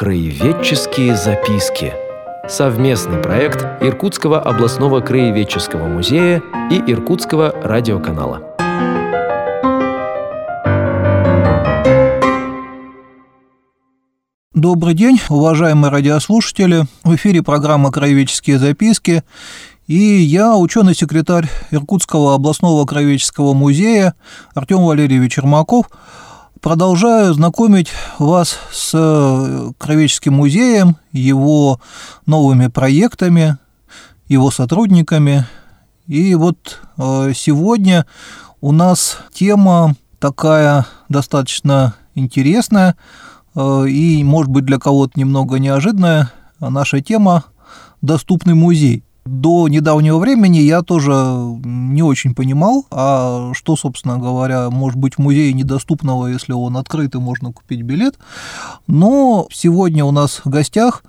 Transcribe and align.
Краеведческие 0.00 1.14
записки. 1.14 1.92
Совместный 2.48 3.18
проект 3.18 3.66
Иркутского 3.82 4.40
областного 4.40 5.02
краеведческого 5.02 5.88
музея 5.88 6.42
и 6.70 6.76
Иркутского 6.90 7.52
радиоканала. 7.62 8.40
Добрый 14.54 14.94
день, 14.94 15.20
уважаемые 15.28 15.90
радиослушатели. 15.90 16.86
В 17.04 17.14
эфире 17.16 17.42
программа 17.42 17.92
«Краеведческие 17.92 18.58
записки». 18.58 19.22
И 19.86 19.92
я, 19.92 20.56
ученый-секретарь 20.56 21.50
Иркутского 21.72 22.34
областного 22.36 22.86
краеведческого 22.86 23.52
музея 23.52 24.14
Артем 24.54 24.82
Валерьевич 24.82 25.36
Ермаков, 25.36 25.90
продолжаю 26.60 27.32
знакомить 27.34 27.90
вас 28.18 28.58
с 28.72 28.90
э, 28.94 29.72
Краеведческим 29.78 30.34
музеем, 30.34 30.96
его 31.12 31.80
новыми 32.26 32.68
проектами, 32.68 33.58
его 34.28 34.50
сотрудниками. 34.50 35.46
И 36.06 36.34
вот 36.34 36.80
э, 36.98 37.32
сегодня 37.34 38.06
у 38.60 38.72
нас 38.72 39.18
тема 39.32 39.94
такая 40.18 40.86
достаточно 41.08 41.94
интересная 42.14 42.96
э, 43.54 43.86
и, 43.88 44.22
может 44.22 44.50
быть, 44.50 44.64
для 44.64 44.78
кого-то 44.78 45.18
немного 45.18 45.58
неожиданная. 45.58 46.30
Наша 46.60 47.00
тема 47.00 47.44
«Доступный 48.02 48.54
музей». 48.54 49.02
До 49.30 49.68
недавнего 49.68 50.18
времени 50.18 50.58
я 50.58 50.82
тоже 50.82 51.12
не 51.12 52.02
очень 52.02 52.34
понимал, 52.34 52.86
а 52.90 53.52
что, 53.54 53.76
собственно 53.76 54.18
говоря, 54.18 54.70
может 54.70 54.98
быть 54.98 55.14
в 55.14 55.18
музее 55.18 55.52
недоступного, 55.52 56.26
если 56.26 56.52
он 56.52 56.76
открыт 56.76 57.14
и 57.14 57.18
можно 57.18 57.52
купить 57.52 57.82
билет. 57.82 58.18
Но 58.88 59.46
сегодня 59.52 60.04
у 60.04 60.10
нас 60.10 60.40
в 60.44 60.48
гостях 60.48 61.04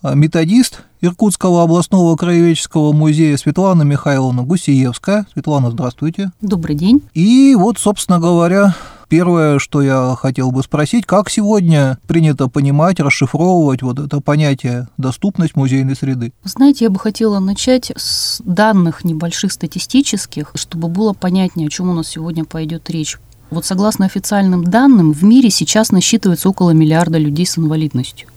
а, 0.00 0.14
методист 0.14 0.84
Иркутского 1.02 1.64
областного 1.64 2.16
краеведческого 2.16 2.94
музея 2.94 3.36
Светлана 3.36 3.82
Михайловна 3.82 4.42
Гусиевская. 4.42 5.26
Светлана, 5.34 5.70
здравствуйте. 5.70 6.32
Добрый 6.40 6.76
день. 6.76 7.02
И 7.12 7.54
вот, 7.58 7.78
собственно 7.78 8.18
говоря, 8.18 8.74
Первое, 9.08 9.60
что 9.60 9.82
я 9.82 10.16
хотел 10.18 10.50
бы 10.50 10.62
спросить, 10.62 11.06
как 11.06 11.30
сегодня 11.30 11.98
принято 12.08 12.48
понимать, 12.48 12.98
расшифровывать 12.98 13.82
вот 13.82 14.00
это 14.00 14.20
понятие 14.20 14.88
доступность 14.98 15.54
музейной 15.54 15.94
среды? 15.94 16.32
Знаете, 16.42 16.86
я 16.86 16.90
бы 16.90 16.98
хотела 16.98 17.38
начать 17.38 17.92
с 17.96 18.42
данных 18.44 19.04
небольших 19.04 19.52
статистических, 19.52 20.50
чтобы 20.54 20.88
было 20.88 21.12
понятнее, 21.12 21.68
о 21.68 21.70
чем 21.70 21.88
у 21.88 21.94
нас 21.94 22.08
сегодня 22.08 22.44
пойдет 22.44 22.90
речь. 22.90 23.18
Вот 23.50 23.64
согласно 23.64 24.06
официальным 24.06 24.64
данным, 24.64 25.12
в 25.12 25.22
мире 25.22 25.50
сейчас 25.50 25.92
насчитывается 25.92 26.48
около 26.48 26.70
миллиарда 26.70 27.18
людей 27.18 27.46
с 27.46 27.58
инвалидностью. 27.58 28.28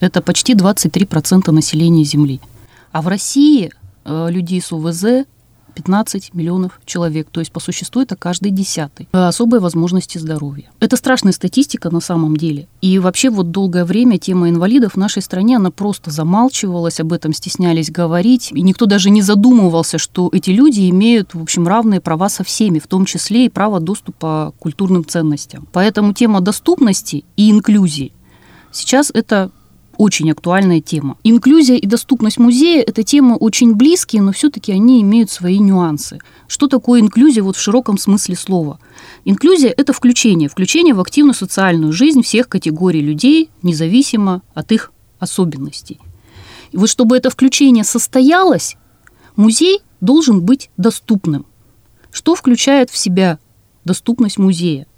Это 0.00 0.20
почти 0.20 0.54
23% 0.54 1.50
населения 1.52 2.04
Земли. 2.04 2.40
А 2.90 3.00
в 3.00 3.08
России 3.08 3.70
э, 4.04 4.28
людей 4.30 4.60
с 4.60 4.72
УВЗ 4.72 5.24
15 5.74 6.34
миллионов 6.34 6.80
человек, 6.84 7.28
то 7.30 7.40
есть 7.40 7.52
по 7.52 7.60
существу 7.60 8.02
это 8.02 8.16
каждый 8.16 8.50
десятый. 8.50 9.08
Особые 9.12 9.60
возможности 9.60 10.18
здоровья. 10.18 10.70
Это 10.80 10.96
страшная 10.96 11.32
статистика 11.32 11.90
на 11.90 12.00
самом 12.00 12.36
деле. 12.36 12.68
И 12.80 12.98
вообще 12.98 13.30
вот 13.30 13.50
долгое 13.50 13.84
время 13.84 14.18
тема 14.18 14.48
инвалидов 14.48 14.94
в 14.94 14.96
нашей 14.96 15.22
стране, 15.22 15.56
она 15.56 15.70
просто 15.70 16.10
замалчивалась, 16.10 17.00
об 17.00 17.12
этом 17.12 17.32
стеснялись 17.32 17.90
говорить. 17.90 18.50
И 18.52 18.62
никто 18.62 18.86
даже 18.86 19.10
не 19.10 19.22
задумывался, 19.22 19.98
что 19.98 20.28
эти 20.32 20.50
люди 20.50 20.88
имеют, 20.90 21.34
в 21.34 21.42
общем, 21.42 21.66
равные 21.66 22.00
права 22.00 22.28
со 22.28 22.44
всеми, 22.44 22.78
в 22.78 22.86
том 22.86 23.04
числе 23.04 23.46
и 23.46 23.48
право 23.48 23.80
доступа 23.80 24.52
к 24.56 24.62
культурным 24.62 25.04
ценностям. 25.04 25.66
Поэтому 25.72 26.12
тема 26.12 26.40
доступности 26.40 27.24
и 27.36 27.50
инклюзии 27.50 28.12
сейчас 28.72 29.10
это 29.14 29.50
очень 30.02 30.32
актуальная 30.32 30.80
тема. 30.80 31.16
Инклюзия 31.22 31.76
и 31.76 31.86
доступность 31.86 32.38
музея– 32.38 32.82
это 32.86 33.04
темы 33.04 33.36
очень 33.36 33.76
близкие, 33.76 34.20
но 34.20 34.32
все-таки 34.32 34.72
они 34.72 35.00
имеют 35.00 35.30
свои 35.30 35.60
нюансы. 35.60 36.18
Что 36.48 36.66
такое 36.66 37.00
инклюзия 37.00 37.44
вот 37.44 37.54
в 37.54 37.60
широком 37.60 37.98
смысле 37.98 38.34
слова? 38.34 38.80
Инклюзия– 39.24 39.72
это 39.76 39.92
включение, 39.92 40.48
включение 40.48 40.92
в 40.92 41.00
активную 41.00 41.34
социальную 41.34 41.92
жизнь 41.92 42.22
всех 42.22 42.48
категорий 42.48 43.00
людей, 43.00 43.50
независимо 43.62 44.42
от 44.54 44.72
их 44.72 44.90
особенностей. 45.20 46.00
И 46.72 46.76
вот 46.76 46.88
чтобы 46.88 47.16
это 47.16 47.30
включение 47.30 47.84
состоялось, 47.84 48.76
музей 49.36 49.82
должен 50.00 50.40
быть 50.40 50.70
доступным. 50.76 51.46
Что 52.10 52.34
включает 52.34 52.90
в 52.90 52.96
себя 52.96 53.38
доступность 53.84 54.36
музея? 54.36 54.88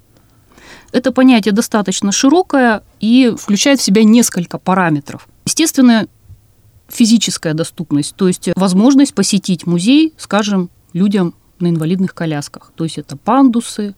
Это 0.95 1.11
понятие 1.11 1.51
достаточно 1.51 2.13
широкое 2.13 2.81
и 3.01 3.33
включает 3.37 3.81
в 3.81 3.83
себя 3.83 4.05
несколько 4.05 4.57
параметров. 4.57 5.27
Естественно, 5.45 6.07
физическая 6.87 7.53
доступность, 7.53 8.15
то 8.15 8.29
есть 8.29 8.47
возможность 8.55 9.13
посетить 9.13 9.67
музей, 9.67 10.13
скажем, 10.17 10.69
людям 10.93 11.33
на 11.59 11.67
инвалидных 11.67 12.15
колясках. 12.15 12.71
То 12.75 12.85
есть 12.85 12.97
это 12.97 13.17
пандусы, 13.17 13.93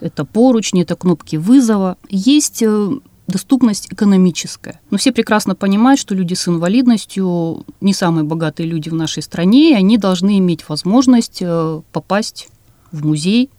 это 0.00 0.24
поручни, 0.24 0.80
это 0.80 0.96
кнопки 0.96 1.36
вызова. 1.36 1.98
Есть 2.08 2.62
э, 2.62 2.92
доступность 3.26 3.92
экономическая. 3.92 4.80
Но 4.88 4.96
все 4.96 5.12
прекрасно 5.12 5.54
понимают, 5.54 6.00
что 6.00 6.14
люди 6.14 6.32
с 6.32 6.48
инвалидностью 6.48 7.66
не 7.82 7.92
самые 7.92 8.24
богатые 8.24 8.70
люди 8.70 8.88
в 8.88 8.94
нашей 8.94 9.22
стране, 9.22 9.72
и 9.72 9.74
они 9.74 9.98
должны 9.98 10.38
иметь 10.38 10.66
возможность 10.66 11.42
э, 11.42 11.82
попасть 11.92 12.48
в 12.90 13.04
музей, 13.04 13.50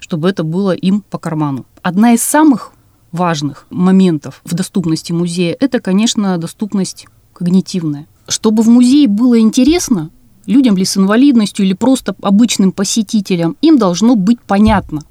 чтобы 0.00 0.30
это 0.30 0.44
было 0.44 0.72
им 0.72 1.02
по 1.02 1.18
карману. 1.18 1.66
Одна 1.88 2.14
из 2.14 2.22
самых 2.24 2.72
важных 3.12 3.68
моментов 3.70 4.40
в 4.44 4.54
доступности 4.54 5.12
музея– 5.12 5.56
это, 5.60 5.78
конечно, 5.78 6.36
доступность 6.36 7.06
когнитивная. 7.32 8.08
Чтобы 8.26 8.64
в 8.64 8.68
музее 8.68 9.06
было 9.06 9.38
интересно, 9.38 10.10
людям 10.46 10.76
ли 10.76 10.84
с 10.84 10.96
инвалидностью 10.96 11.64
или 11.64 11.74
просто 11.74 12.16
обычным 12.22 12.72
посетителям, 12.72 13.56
им 13.60 13.78
должно 13.78 14.16
быть 14.16 14.40
понятно, 14.40 15.02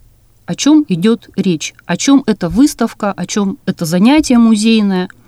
о 0.46 0.56
чем 0.56 0.84
идет 0.90 1.30
речь, 1.38 1.74
о 1.86 1.96
чем 1.96 2.24
эта 2.26 2.50
выставка, 2.50 3.14
о 3.14 3.26
чем 3.26 3.58
это 3.66 3.86
занятие 3.86 4.38
музейное– 4.38 5.08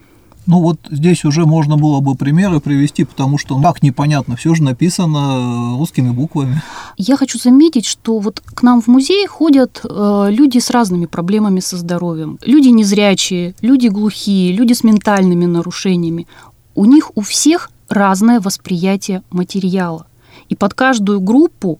ну 0.47 0.61
вот 0.61 0.79
здесь 0.89 1.25
уже 1.25 1.45
можно 1.45 1.75
было 1.75 1.99
бы 1.99 2.15
примеры 2.15 2.59
привести, 2.59 3.03
потому 3.03 3.37
что 3.37 3.61
как 3.61 3.83
непонятно, 3.83 4.37
все 4.37 4.55
же 4.55 4.63
написано 4.63 5.77
русскими 5.77 6.09
буквами. 6.09 6.61
Я 6.97 7.17
хочу 7.17 7.37
заметить, 7.37 7.85
что 7.85 8.19
вот 8.19 8.39
к 8.39 8.63
нам 8.63 8.81
в 8.81 8.87
музей 8.87 9.27
ходят 9.27 9.81
э, 9.83 10.27
люди 10.31 10.59
с 10.59 10.71
разными 10.71 11.05
проблемами 11.05 11.59
со 11.59 11.77
здоровьем. 11.77 12.39
Люди 12.45 12.69
незрячие, 12.69 13.55
люди 13.61 13.87
глухие, 13.87 14.53
люди 14.53 14.73
с 14.73 14.83
ментальными 14.83 15.45
нарушениями. 15.45 16.27
У 16.75 16.85
них 16.85 17.11
у 17.15 17.21
всех 17.21 17.69
разное 17.89 18.39
восприятие 18.39 19.23
материала. 19.29 20.07
И 20.47 20.55
под 20.55 20.73
каждую 20.73 21.19
группу 21.19 21.79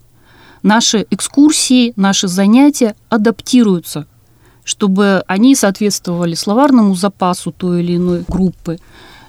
наши 0.62 1.06
экскурсии, 1.10 1.94
наши 1.96 2.28
занятия 2.28 2.96
адаптируются 3.10 4.08
чтобы 4.68 5.24
они 5.28 5.56
соответствовали 5.56 6.36
словарному 6.36 6.94
запасу 6.94 7.54
той 7.54 7.82
или 7.82 7.96
иной 7.96 8.26
группы, 8.28 8.80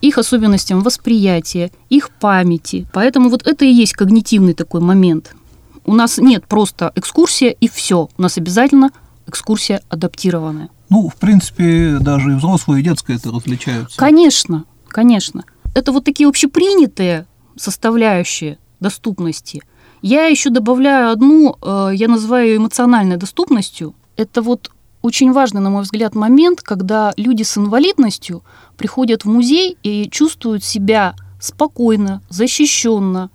их 0.01 0.19
особенностям 0.19 0.83
восприятия, 0.83 1.71
их 1.89 2.11
памяти. 2.11 2.89
Поэтому 2.93 3.29
вот 3.29 3.47
это 3.47 3.65
и 3.65 3.71
есть 3.71 3.93
когнитивный 3.93 4.55
такой 4.55 4.81
момент. 4.81 5.37
У 5.85 5.95
нас 5.95 6.19
нет 6.19 6.45
просто 6.49 6.91
экскурсия 6.97 7.51
и 7.51 7.69
все. 7.69 8.09
У 8.19 8.23
нас 8.23 8.37
обязательно 8.37 8.91
экскурсия 9.29 9.81
адаптированная. 9.89 10.71
Ну, 10.91 11.09
в 11.09 11.15
принципе, 11.15 11.99
даже 12.01 12.33
и 12.33 12.35
взрослые, 12.35 12.81
и 12.81 12.85
детское 12.85 13.15
это 13.15 13.31
различаются. 13.31 13.97
Конечно, 13.97 14.65
конечно. 14.89 15.45
Это 15.73 15.93
вот 15.93 16.05
такие 16.05 16.29
общепринятые 16.29 17.27
составляющие 17.57 18.59
доступности. 18.81 19.63
Я 20.03 20.27
еще 20.27 20.51
добавляю 20.51 21.13
одну, 21.13 21.57
э, 21.63 21.91
я 21.95 22.09
называю 22.09 22.49
ее 22.49 22.57
эмоциональной 22.57 23.17
доступностью. 23.17 23.95
Это 24.17 24.43
вот 24.43 24.73
очень 25.03 25.33
важный, 25.33 25.61
на 25.61 25.71
мой 25.71 25.83
взгляд, 25.83 26.15
момент, 26.15 26.63
когда 26.63 27.13
люди 27.17 27.43
с 27.43 27.57
инвалидностью 27.57 28.43
приходят 28.77 29.25
в 29.25 29.29
музей 29.29 29.77
и 29.83 30.09
чувствуют 30.11 30.65
себя 30.65 31.15
спокойно, 31.41 32.23
защищенно, 32.29 33.31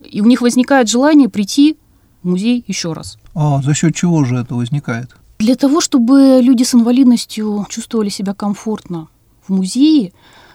и 0.00 0.20
у 0.20 0.26
них 0.26 0.40
возникает 0.40 0.88
желание 0.88 1.28
прийти 1.28 1.76
в 2.22 2.28
музей 2.28 2.64
еще 2.66 2.92
раз. 2.92 3.18
А 3.34 3.60
за 3.62 3.74
счет 3.74 3.94
чего 3.94 4.24
же 4.24 4.36
это 4.36 4.54
возникает? 4.54 5.10
Для 5.38 5.56
того, 5.56 5.80
чтобы 5.80 6.40
люди 6.42 6.62
с 6.62 6.74
инвалидностью 6.74 7.66
чувствовали 7.68 8.08
себя 8.08 8.34
комфортно 8.34 9.08
в 9.42 9.50
музее, 9.50 10.12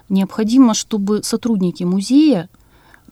необходимо, 0.10 0.74
чтобы 0.74 1.24
сотрудники 1.24 1.84
музея 1.84 2.50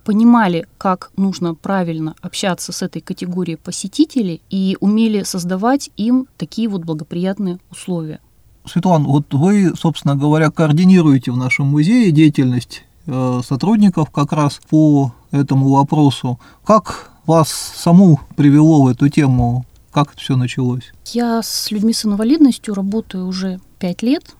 понимали, 0.03 0.67
как 0.77 1.11
нужно 1.17 1.55
правильно 1.55 2.15
общаться 2.21 2.71
с 2.71 2.81
этой 2.81 3.01
категорией 3.01 3.57
посетителей 3.57 4.41
и 4.49 4.77
умели 4.79 5.23
создавать 5.23 5.89
им 5.97 6.27
такие 6.37 6.67
вот 6.67 6.83
благоприятные 6.83 7.59
условия. 7.71 8.19
Светлана, 8.65 9.05
вот 9.05 9.33
вы, 9.33 9.73
собственно 9.75 10.15
говоря, 10.15 10.49
координируете 10.49 11.31
в 11.31 11.37
нашем 11.37 11.67
музее 11.67 12.11
деятельность 12.11 12.83
э, 13.05 13.41
сотрудников 13.45 14.09
как 14.09 14.31
раз 14.31 14.61
по 14.69 15.13
этому 15.31 15.69
вопросу. 15.69 16.39
Как 16.63 17.11
вас 17.25 17.49
саму 17.49 18.19
привело 18.35 18.83
в 18.83 18.87
эту 18.87 19.09
тему? 19.09 19.65
Как 19.91 20.13
это 20.13 20.21
все 20.21 20.35
началось? 20.35 20.91
Я 21.07 21.41
с 21.41 21.71
людьми 21.71 21.93
с 21.93 22.05
инвалидностью 22.05 22.73
работаю 22.73 23.27
уже 23.27 23.59
пять 23.79 24.01
лет. 24.01 24.35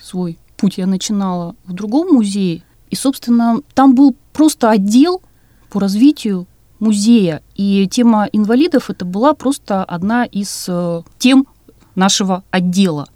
Свой 0.00 0.38
путь 0.56 0.78
я 0.78 0.86
начинала 0.86 1.54
в 1.64 1.72
другом 1.72 2.14
музее. 2.14 2.62
И, 2.92 2.94
собственно, 2.94 3.62
там 3.74 3.94
был 3.94 4.14
просто 4.34 4.68
отдел 4.68 5.22
по 5.70 5.80
развитию 5.80 6.46
музея. 6.78 7.42
И 7.54 7.88
тема 7.90 8.28
инвалидов 8.30 8.90
это 8.90 9.06
была 9.06 9.32
просто 9.32 9.82
одна 9.82 10.26
из 10.26 10.66
э, 10.68 11.00
тем 11.18 11.46
нашего 11.94 12.44
отдела. 12.50 13.08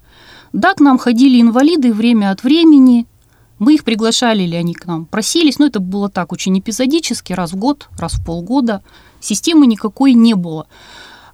Да, 0.51 0.73
к 0.73 0.79
нам 0.79 0.97
ходили 0.97 1.39
инвалиды 1.39 1.93
время 1.93 2.31
от 2.31 2.41
времени, 2.43 3.05
мы 3.59 3.75
их 3.75 3.83
приглашали 3.83 4.41
или 4.43 4.55
они 4.55 4.73
к 4.73 4.87
нам 4.87 5.05
просились, 5.05 5.59
но 5.59 5.67
это 5.67 5.79
было 5.79 6.09
так 6.09 6.31
очень 6.31 6.57
эпизодически, 6.57 7.33
раз 7.33 7.53
в 7.53 7.55
год, 7.55 7.87
раз 7.99 8.13
в 8.13 8.25
полгода. 8.25 8.81
Системы 9.19 9.67
никакой 9.67 10.13
не 10.13 10.33
было. 10.33 10.65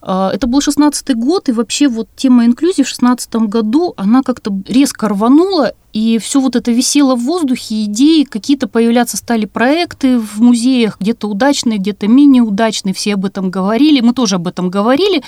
А, 0.06 0.32
это 0.34 0.48
был 0.48 0.60
шестнадцатый 0.60 1.16
год, 1.16 1.48
и 1.48 1.54
вообще 1.54 1.88
вот 1.88 2.10
тема 2.18 2.46
инклюзии 2.46 2.84
в 2.84 2.88
шестнадцатом 2.90 3.48
году, 3.48 3.94
она 3.96 4.22
как-то 4.22 4.52
резко 4.68 5.08
рванула, 5.08 5.72
и 5.94 6.18
все 6.18 6.42
вот 6.42 6.58
это 6.58 6.72
висело 6.72 7.16
в 7.16 7.24
воздухе, 7.24 7.86
идеи, 7.86 8.24
какие-то 8.24 8.68
появляться 8.68 9.16
стали 9.16 9.46
проекты 9.46 10.20
в 10.20 10.42
музеях, 10.42 10.98
где-то 11.00 11.30
удачные, 11.30 11.80
где-то 11.80 12.10
менее 12.10 12.44
удачные, 12.44 12.94
все 12.94 13.14
об 13.14 13.24
этом 13.24 13.50
говорили, 13.50 14.02
мы 14.02 14.14
тоже 14.14 14.36
об 14.36 14.48
этом 14.48 14.70
говорили, 14.70 15.24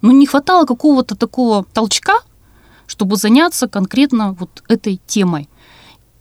но 0.00 0.10
не 0.10 0.26
хватало 0.26 0.64
какого-то 0.64 1.16
такого 1.16 1.66
толчка, 1.74 2.14
чтобы 2.86 3.16
заняться 3.16 3.68
конкретно 3.68 4.32
вот 4.32 4.62
этой 4.68 5.00
темой. 5.06 5.50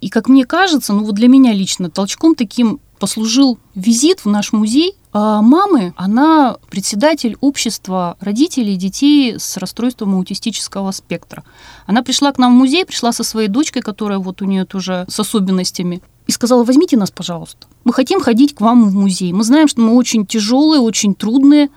И 0.02 0.10
как 0.10 0.28
мне 0.28 0.44
кажется, 0.46 0.92
ну 0.92 1.06
вот 1.06 1.16
для 1.16 1.30
меня 1.30 1.54
лично 1.54 1.90
толчком 1.90 2.36
таким 2.36 2.82
послужил 3.00 3.60
визит 3.76 4.26
в 4.26 4.30
наш 4.30 4.52
музей 4.52 4.96
мамы. 5.14 5.94
Она 5.96 6.58
председатель 6.70 7.38
общества 7.40 8.18
родителей 8.20 8.76
детей 8.76 9.36
с 9.38 9.58
расстройством 9.58 10.16
аутистического 10.16 10.92
спектра. 10.92 11.44
Она 11.86 12.02
пришла 12.02 12.32
к 12.32 12.38
нам 12.38 12.56
в 12.56 12.58
музей, 12.58 12.86
пришла 12.86 13.12
со 13.12 13.24
своей 13.24 13.48
дочкой, 13.48 13.82
которая 13.82 14.20
вот 14.20 14.42
у 14.42 14.46
нее 14.46 14.66
тоже 14.66 15.06
с 15.08 15.20
особенностями, 15.20 16.02
и 16.28 16.32
сказала, 16.32 16.64
возьмите 16.64 16.98
нас, 16.98 17.12
пожалуйста. 17.12 17.68
Мы 17.84 17.94
хотим 17.94 18.22
ходить 18.22 18.56
к 18.56 18.62
вам 18.62 18.90
в 18.90 18.94
музей. 18.94 19.34
Мы 19.34 19.44
знаем, 19.44 19.68
что 19.68 19.82
мы 19.82 19.96
очень 19.96 20.26
тяжелые, 20.26 20.80
очень 20.80 21.16
трудные, 21.16 21.70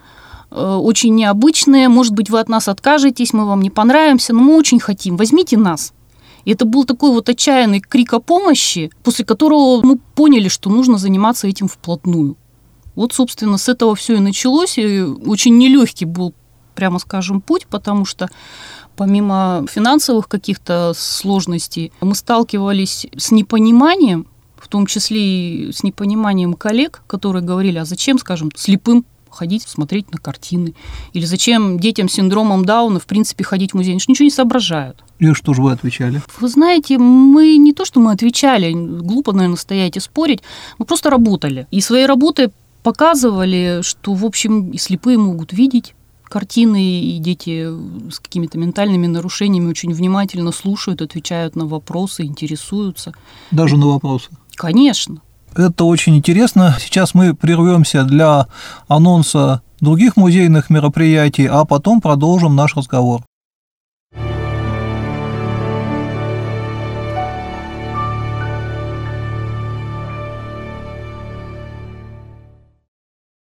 э, 0.51 0.75
очень 0.75 1.15
необычные. 1.15 1.89
Может 1.89 2.13
быть, 2.13 2.31
вы 2.31 2.39
от 2.39 2.49
нас 2.49 2.69
откажетесь, 2.69 3.33
мы 3.33 3.45
вам 3.45 3.61
не 3.61 3.71
понравимся, 3.71 4.33
но 4.33 4.41
мы 4.41 4.57
очень 4.57 4.79
хотим. 4.79 5.17
Возьмите 5.17 5.57
нас. 5.57 5.93
И 6.45 6.53
это 6.53 6.65
был 6.65 6.85
такой 6.85 7.11
вот 7.11 7.29
отчаянный 7.29 7.81
крик 7.81 8.15
о 8.15 8.21
помощи, 8.21 8.91
после 9.03 9.25
которого 9.25 9.85
мы 9.85 9.99
поняли, 10.15 10.49
что 10.49 10.71
нужно 10.71 10.97
заниматься 10.97 11.49
этим 11.49 11.67
вплотную. 11.67 12.37
Вот, 12.97 13.13
собственно, 13.13 13.59
с 13.59 13.69
этого 13.69 13.95
все 13.95 14.17
и 14.17 14.21
началось. 14.21 14.79
И 14.79 15.01
очень 15.03 15.57
нелегкий 15.57 16.07
был, 16.07 16.35
прямо 16.75 16.99
скажем, 16.99 17.41
путь, 17.41 17.67
потому 17.67 18.05
что 18.05 18.29
помимо 18.97 19.67
финансовых 19.71 20.27
каких-то 20.27 20.93
сложностей, 20.97 21.93
мы 22.01 22.15
сталкивались 22.15 23.07
с 23.17 23.31
непониманием, 23.31 24.27
в 24.57 24.69
том 24.69 24.87
числе 24.87 25.69
и 25.69 25.73
с 25.73 25.85
непониманием 25.85 26.55
коллег, 26.55 27.03
которые 27.07 27.45
говорили, 27.45 27.79
а 27.79 27.85
зачем, 27.85 28.19
скажем, 28.19 28.51
слепым 28.57 29.05
ходить, 29.31 29.63
смотреть 29.63 30.11
на 30.13 30.19
картины? 30.19 30.75
Или 31.13 31.27
зачем 31.27 31.79
детям 31.79 32.09
с 32.09 32.15
синдромом 32.15 32.65
Дауна, 32.65 32.99
в 32.99 33.07
принципе, 33.07 33.45
ходить 33.45 33.73
в 33.73 33.75
музей? 33.75 33.93
Они 33.93 34.01
же 34.01 34.07
ничего 34.09 34.25
не 34.25 34.31
соображают. 34.31 35.05
И 35.19 35.33
что 35.35 35.55
же 35.55 35.63
вы 35.63 35.73
отвечали? 35.73 36.23
Вы 36.41 36.49
знаете, 36.49 36.99
мы 36.99 37.57
не 37.59 37.73
то, 37.73 37.85
что 37.85 38.01
мы 38.01 38.13
отвечали, 38.13 38.73
глупо, 38.73 39.33
наверное, 39.33 39.57
стоять 39.57 39.97
и 39.97 40.01
спорить, 40.01 40.41
мы 40.79 40.87
просто 40.87 41.11
работали. 41.11 41.67
И 41.71 41.81
своей 41.81 42.07
работой 42.07 42.51
показывали, 42.87 43.81
что, 43.83 44.15
в 44.15 44.25
общем, 44.25 44.71
и 44.71 44.79
слепые 44.79 45.19
могут 45.19 45.53
видеть 45.53 45.97
картины, 46.23 47.01
и 47.01 47.19
дети 47.19 47.69
с 48.13 48.21
какими-то 48.21 48.59
ментальными 48.59 49.09
нарушениями 49.09 49.69
очень 49.69 49.93
внимательно 49.93 50.53
слушают, 50.53 51.03
отвечают 51.03 51.57
на 51.57 51.67
вопросы, 51.67 52.23
интересуются. 52.23 53.13
Даже 53.51 53.77
на 53.77 53.87
вопросы? 53.87 54.29
Конечно. 54.55 55.21
Это 55.57 55.83
очень 55.83 56.15
интересно. 56.15 56.77
Сейчас 56.79 57.13
мы 57.13 57.35
прервемся 57.35 58.05
для 58.05 58.47
анонса 58.87 59.63
других 59.81 60.17
музейных 60.17 60.71
мероприятий, 60.71 61.47
а 61.47 61.65
потом 61.65 62.01
продолжим 62.01 62.55
наш 62.55 62.77
разговор. 62.77 63.23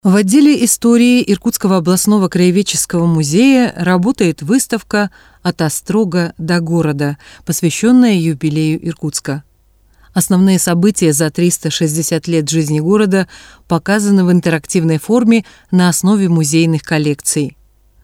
В 0.05 0.17
отделе 0.17 0.63
истории 0.63 1.25
Иркутского 1.27 1.79
областного 1.79 2.29
краеведческого 2.29 3.07
музея 3.07 3.73
работает 3.75 4.43
выставка 4.43 5.11
«От 5.43 5.63
Острога 5.63 6.35
до 6.37 6.61
города», 6.61 7.17
посвященная 7.47 8.13
юбилею 8.13 8.87
Иркутска. 8.87 9.45
Основные 10.13 10.59
события 10.59 11.15
за 11.15 11.31
360 11.31 12.29
лет 12.29 12.51
жизни 12.51 12.81
города 12.81 13.29
показаны 13.67 14.27
в 14.27 14.31
интерактивной 14.31 14.99
форме 14.99 15.47
на 15.71 15.89
основе 15.89 16.29
музейных 16.29 16.83
коллекций. 16.83 17.57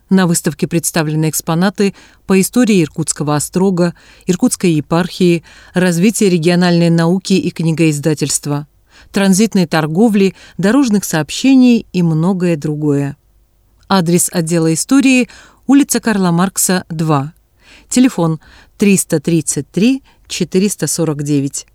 На 0.09 0.27
выставке 0.27 0.67
представлены 0.67 1.29
экспонаты 1.29 1.95
по 2.27 2.41
истории 2.41 2.83
Иркутского 2.83 3.37
острога, 3.37 3.95
Иркутской 4.25 4.73
епархии, 4.73 5.45
развития 5.75 6.31
региональной 6.31 6.89
науки 6.89 7.35
и 7.35 7.51
книгоиздательства, 7.51 8.67
транзитной 9.13 9.67
торговли, 9.67 10.35
дорожных 10.59 11.05
сообщений 11.05 11.87
и 11.93 12.03
многое 12.03 12.57
другое. 12.57 13.17
Адрес 13.89 14.31
отдела 14.33 14.73
истории– 14.73 15.29
улица 15.67 16.01
Карла 16.01 16.31
Маркса, 16.31 16.85
2. 16.89 17.33
Телефон 17.89 18.41
333 18.79 20.03
449. 20.29 21.67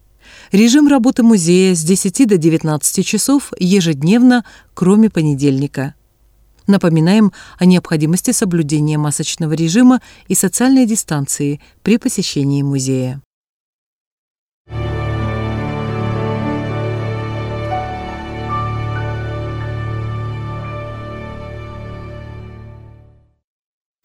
Режим 0.52 0.88
работы 0.88 1.24
музея 1.24 1.76
с 1.76 1.84
10 1.84 2.28
до 2.28 2.38
19 2.38 3.06
часов 3.06 3.52
ежедневно, 3.60 4.46
кроме 4.74 5.10
понедельника. 5.10 5.94
Напоминаем 6.68 7.31
о 7.60 7.66
необходимости 7.66 8.31
соблюдения 8.31 8.98
масочного 8.98 9.54
режима 9.54 10.02
и 10.28 10.36
социальной 10.36 10.86
дистанции 10.86 11.62
при 11.84 11.98
посещении 11.98 12.64
музея. 12.64 13.22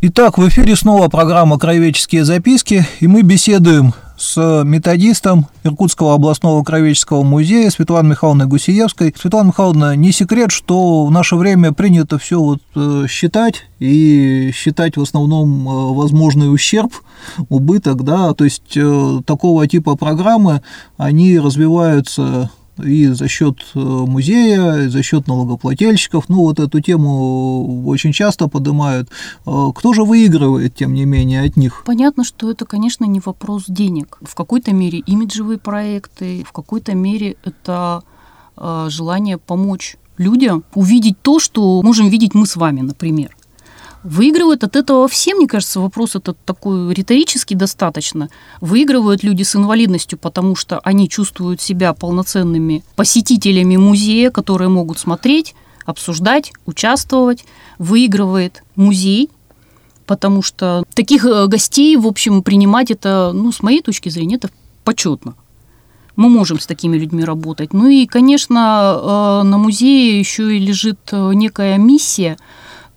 Итак, 0.03 0.39
в 0.39 0.49
эфире 0.49 0.77
снова 0.77 1.09
программа 1.09 1.59
«Краеведческие 1.59 2.25
записки», 2.25 2.87
и 3.01 3.07
мы 3.07 3.21
беседуем 3.21 3.93
с 4.17 4.63
методистом 4.65 5.47
Иркутского 5.63 6.15
областного 6.15 6.65
краеведческого 6.65 7.23
музея 7.23 7.69
Светланой 7.69 8.13
Михайловной 8.13 8.47
Гусиевской. 8.47 9.15
Светлана 9.15 9.49
Михайловна, 9.49 9.97
не 9.97 10.13
секрет, 10.13 10.53
что 10.53 11.05
в 11.05 11.11
наше 11.11 11.37
время 11.37 11.73
принято 11.73 12.19
все 12.19 12.41
вот 12.41 12.63
э, 12.77 13.05
считать 13.11 13.67
и 13.79 14.53
считать 14.55 14.97
в 14.97 15.03
основном 15.03 15.69
э, 15.69 15.95
возможный 15.95 16.51
ущерб, 16.51 16.95
убыток, 17.51 18.03
да, 18.03 18.33
то 18.33 18.45
есть 18.45 18.75
э, 18.77 19.21
такого 19.27 19.67
типа 19.69 19.97
программы, 19.97 20.63
они 20.97 21.39
развиваются 21.39 22.51
и 22.85 23.07
за 23.07 23.29
счет 23.29 23.57
э, 23.75 23.79
музея, 23.79 24.85
и 24.85 24.89
за 24.89 25.03
счет 25.03 25.27
налогоплательщиков. 25.27 26.29
Ну, 26.29 26.43
вот 26.43 26.61
эту 26.61 26.81
тему 26.81 27.87
очень 27.87 28.13
часто 28.13 28.49
поднимают. 28.49 29.09
Э, 29.47 29.71
кто 29.75 29.93
же 29.93 30.05
выигрывает, 30.05 30.75
тем 30.75 30.95
не 30.95 31.05
менее, 31.05 31.43
от 31.43 31.57
них? 31.57 31.83
Понятно, 31.87 32.25
что 32.25 32.51
это, 32.51 32.65
конечно, 32.65 33.05
не 33.05 33.21
вопрос 33.21 33.65
денег. 33.69 34.19
В 34.23 34.35
какой-то 34.35 34.73
мере 34.73 34.99
имиджевые 34.99 35.59
проекты, 35.59 36.45
в 36.47 36.53
какой-то 36.53 36.95
мере 36.95 37.37
это 37.45 38.03
э, 38.57 38.87
желание 38.91 39.39
помочь 39.39 39.97
людям 40.19 40.65
увидеть 40.75 41.21
то, 41.23 41.39
что 41.39 41.83
можем 41.83 42.09
видеть 42.09 42.35
мы 42.35 42.47
с 42.47 42.57
вами, 42.57 42.83
например. 42.83 43.37
Выигрывают 44.03 44.65
от 44.65 44.77
этого 44.77 45.09
все, 45.09 45.35
мне 45.35 45.47
кажется, 45.47 45.79
вопрос 45.79 46.17
этот 46.17 46.39
такой 46.45 46.95
риторический 46.95 47.55
достаточно. 47.55 48.31
Выигрывают 48.63 49.23
люди 49.23 49.43
с 49.43 49.55
инвалидностью, 49.55 50.19
потому 50.19 50.57
что 50.57 50.79
они 50.81 51.09
чувствуют 51.09 51.61
себя 51.61 51.93
полноценными 51.93 52.83
посетителями 52.97 53.77
музея, 53.77 54.31
которые 54.31 54.71
могут 54.71 54.99
смотреть, 54.99 55.55
обсуждать, 55.85 56.53
участвовать. 56.65 57.45
Выигрывает 57.79 58.63
музей, 58.75 59.29
потому 60.07 60.41
что 60.43 60.83
таких 60.95 61.27
э, 61.27 61.47
гостей, 61.47 61.95
в 61.97 62.07
общем, 62.07 62.43
принимать 62.43 62.91
это, 62.91 63.33
ну, 63.35 63.53
с 63.53 63.63
моей 63.63 63.83
точки 63.83 64.09
зрения, 64.09 64.37
это 64.37 64.49
почетно. 64.83 65.35
Мы 66.17 66.31
можем 66.31 66.59
с 66.59 66.67
такими 66.67 66.97
людьми 66.97 67.23
работать. 67.23 67.75
Ну 67.75 67.89
и, 67.89 68.07
конечно, 68.07 69.43
э, 69.43 69.43
на 69.47 69.59
музее 69.59 70.19
еще 70.19 70.57
и 70.57 70.59
лежит 70.59 71.01
э, 71.13 71.33
некая 71.35 71.77
миссия– 71.77 72.39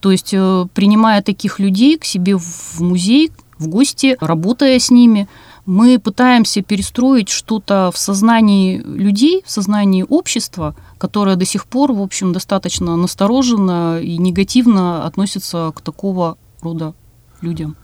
то 0.03 0.11
есть, 0.11 0.33
э, 0.33 0.65
принимая 0.73 1.21
таких 1.21 1.59
людей 1.59 1.97
к 1.97 2.03
себе 2.03 2.37
в 2.37 2.81
музей, 2.81 3.31
в 3.57 3.69
гости, 3.69 4.17
работая 4.19 4.77
с 4.77 4.91
ними, 4.91 5.29
мы 5.65 5.97
пытаемся 5.97 6.61
перестроить 6.61 7.29
что-то 7.29 7.89
в 7.93 7.97
сознании 7.97 8.79
людей, 8.79 9.43
в 9.45 9.49
сознании 9.49 10.05
общества, 10.07 10.75
которое 10.97 11.37
до 11.37 11.45
сих 11.45 11.65
пор, 11.67 11.93
в 11.93 12.01
общем, 12.01 12.33
достаточно 12.33 12.97
настороженно 12.97 14.01
и 14.01 14.17
негативно 14.17 15.05
относится 15.05 15.71
к 15.73 15.79
такого 15.79 16.37
рода 16.59 16.93
людям. 17.43 17.75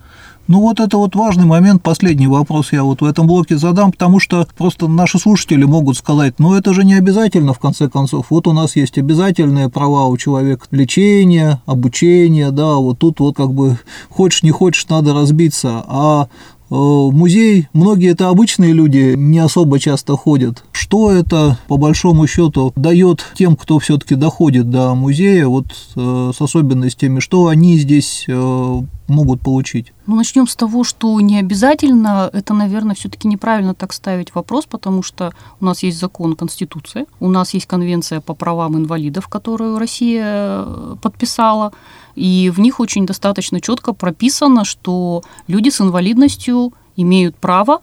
Ну 0.48 0.62
вот 0.62 0.80
это 0.80 0.98
вот 0.98 1.16
важный 1.16 1.46
момент, 1.46 1.84
последний 1.84 2.26
вопрос 2.26 2.72
я 2.72 2.84
вот 2.84 3.02
в 3.02 3.06
этом 3.06 3.28
блоке 3.28 3.56
задам, 3.56 3.92
потому 3.92 4.20
что 4.20 4.48
просто 4.58 4.88
наши 4.88 5.20
слушатели 5.20 5.64
могут 5.64 5.96
сказать, 5.96 6.40
ну 6.40 6.56
это 6.56 6.74
же 6.74 6.84
не 6.84 6.96
обязательно 6.96 7.54
в 7.54 7.60
конце 7.60 7.88
концов, 7.88 8.32
вот 8.32 8.48
у 8.48 8.54
нас 8.54 8.76
есть 8.76 8.98
обязательные 8.98 9.70
права 9.70 10.08
у 10.08 10.18
человека, 10.18 10.66
лечение, 10.72 11.62
обучение, 11.68 12.50
да, 12.50 12.78
вот 12.78 12.98
тут 12.98 13.20
вот 13.20 13.36
как 13.36 13.54
бы 13.54 13.78
хочешь 14.10 14.42
не 14.42 14.50
хочешь 14.50 14.88
надо 14.88 15.14
разбиться, 15.14 15.84
а 15.88 16.30
Э, 16.72 16.76
музей, 16.76 17.68
многие 17.74 18.12
это 18.12 18.30
обычные 18.30 18.74
люди, 18.74 19.16
не 19.18 19.40
особо 19.40 19.80
часто 19.80 20.16
ходят. 20.16 20.64
Что 20.72 21.12
это, 21.12 21.58
по 21.68 21.78
большому 21.78 22.28
счету, 22.28 22.74
дает 22.76 23.26
тем, 23.36 23.56
кто 23.56 23.80
все-таки 23.80 24.16
доходит 24.16 24.70
до 24.70 24.94
музея, 24.94 25.48
вот 25.48 25.66
э, 25.96 26.32
с 26.36 26.42
особенностями, 26.42 27.20
что 27.20 27.48
они 27.48 27.78
здесь 27.78 28.26
э, 28.28 28.82
могут 29.08 29.42
получить? 29.42 29.94
Ну, 30.06 30.16
начнем 30.16 30.48
с 30.48 30.56
того, 30.56 30.84
что 30.84 31.20
не 31.22 31.40
обязательно, 31.40 32.30
это, 32.32 32.54
наверное, 32.54 32.96
все-таки 32.96 33.28
неправильно 33.28 33.74
так 33.74 33.92
ставить 33.94 34.34
вопрос, 34.36 34.66
потому 34.66 35.02
что 35.04 35.34
у 35.60 35.66
нас 35.66 35.84
есть 35.84 36.00
закон, 36.00 36.36
Конституция, 36.36 37.06
у 37.20 37.30
нас 37.30 37.54
есть 37.54 37.66
конвенция 37.66 38.22
по 38.22 38.34
правам 38.34 38.78
инвалидов, 38.78 39.28
которую 39.28 39.80
Россия 39.80 40.66
подписала, 41.02 41.72
и 42.20 42.50
в 42.50 42.60
них 42.60 42.82
очень 42.82 43.06
достаточно 43.06 43.62
четко 43.62 43.94
прописано, 43.94 44.66
что 44.66 45.24
люди 45.48 45.70
с 45.70 45.80
инвалидностью 45.80 46.74
имеют 46.98 47.38
право 47.38 47.82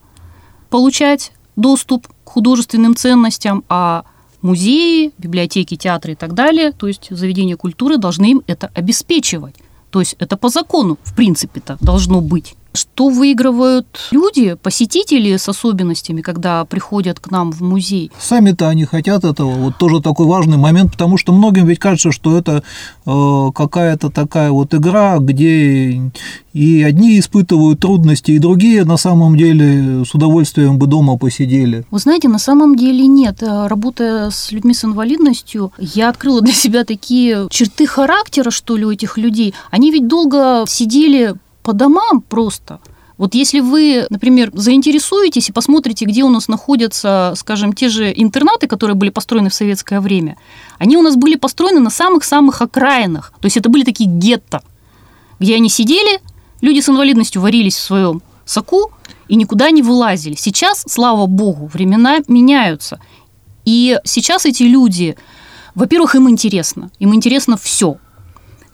получать 0.69 1.33
доступ 1.57 2.07
к 2.07 2.13
художественным 2.29 2.95
ценностям, 2.95 3.65
а 3.71 4.05
музеи, 4.43 5.13
библиотеки, 5.17 5.77
театры 5.77 6.13
и 6.13 6.15
так 6.15 6.35
далее, 6.35 6.73
то 6.73 6.87
есть 6.87 7.09
заведения 7.11 7.57
культуры 7.57 7.97
должны 7.97 8.33
им 8.33 8.43
это 8.47 8.71
обеспечивать. 8.75 9.55
То 9.91 10.01
есть 10.01 10.17
это 10.19 10.37
по 10.37 10.51
закону, 10.51 10.99
в 11.03 11.15
принципе-то, 11.15 11.79
должно 11.81 12.21
быть. 12.21 12.57
Что 12.77 13.09
выигрывают 13.09 13.87
люди, 14.11 14.55
посетители 14.63 15.37
с 15.37 15.49
особенностями, 15.49 16.21
когда 16.21 16.65
приходят 16.65 17.19
к 17.19 17.31
нам 17.31 17.51
в 17.51 17.63
музей? 17.63 18.11
Сами-то 18.19 18.69
они 18.69 18.85
хотят 18.85 19.25
этого. 19.25 19.51
Вот 19.53 19.79
тоже 19.79 20.01
такой 20.01 20.27
важный 20.27 20.59
момент, 20.59 20.93
потому 20.93 21.17
что 21.17 21.33
многим 21.33 21.67
ведь 21.67 21.79
кажется, 21.79 22.13
что 22.13 22.37
это 22.37 22.63
э, 23.07 23.51
какая-то 23.55 24.11
такая 24.11 24.51
вот 24.51 24.75
игра, 24.75 25.19
где 25.19 26.03
и 26.53 26.83
одни 26.83 27.19
испытывают 27.19 27.81
трудности, 27.81 28.33
и 28.33 28.39
другие 28.39 28.85
на 28.85 28.97
самом 28.97 29.37
деле 29.37 30.05
с 30.05 30.15
удовольствием 30.15 30.79
бы 30.79 30.87
дома 30.87 31.17
посидели. 31.19 31.85
Вы 31.91 31.99
знаете, 31.99 32.29
на 32.29 32.39
самом 32.39 32.77
деле 32.77 33.07
нет. 33.07 33.43
Э, 33.43 33.67
работая 33.69 34.31
с 34.31 34.53
людьми 34.53 34.75
с 34.75 34.85
инвалидностью, 34.85 35.73
я 35.79 36.11
открыла 36.11 36.43
для 36.43 36.55
себя 36.55 36.85
такие 36.85 37.47
черты 37.51 37.87
характера, 37.87 38.51
что 38.51 38.77
ли, 38.77 38.85
у 38.85 38.91
этих 38.91 39.17
людей. 39.17 39.55
Они 39.71 39.91
ведь 39.91 40.09
долго 40.09 40.65
сидели 40.69 41.35
по 41.67 41.73
домам 41.73 42.21
просто. 42.21 42.79
Вот 43.19 43.35
если 43.35 43.59
вы, 43.59 44.07
например, 44.09 44.53
заинтересуетесь 44.55 45.49
и 45.49 45.53
посмотрите, 45.53 46.05
где 46.05 46.23
у 46.23 46.29
нас 46.29 46.47
находятся, 46.47 47.33
скажем, 47.35 47.73
те 47.73 47.89
же 47.89 48.13
интернаты, 48.15 48.69
которые 48.69 48.95
были 48.95 49.11
построены 49.11 49.51
в 49.51 49.55
советское 49.55 50.01
время, 50.01 50.37
они 50.79 50.97
у 50.97 51.03
нас 51.03 51.17
были 51.17 51.35
построены 51.35 51.81
на 51.81 51.91
самых-самых 51.91 52.63
окраинах. 52.63 53.33
То 53.41 53.47
есть 53.47 53.57
это 53.57 53.69
были 53.69 53.83
такие 53.83 54.09
гетто, 54.09 54.63
где 55.41 55.57
они 55.57 55.69
сидели, 55.69 56.21
люди 56.61 56.79
с 56.79 56.89
инвалидностью 56.89 57.43
варились 57.43 57.75
в 57.75 57.83
своем 57.83 58.23
соку 58.45 58.93
и 59.27 59.35
никуда 59.35 59.71
не 59.73 59.83
вылазили. 59.83 60.37
Сейчас, 60.37 60.85
слава 60.87 61.27
богу, 61.27 61.67
времена 61.67 62.19
меняются. 62.29 63.01
И 63.65 63.99
сейчас 64.05 64.47
эти 64.47 64.63
люди, 64.63 65.17
во-первых, 65.75 66.15
им 66.15 66.31
интересно. 66.31 66.93
Им 67.01 67.13
интересно 67.13 67.57
все. 67.57 67.97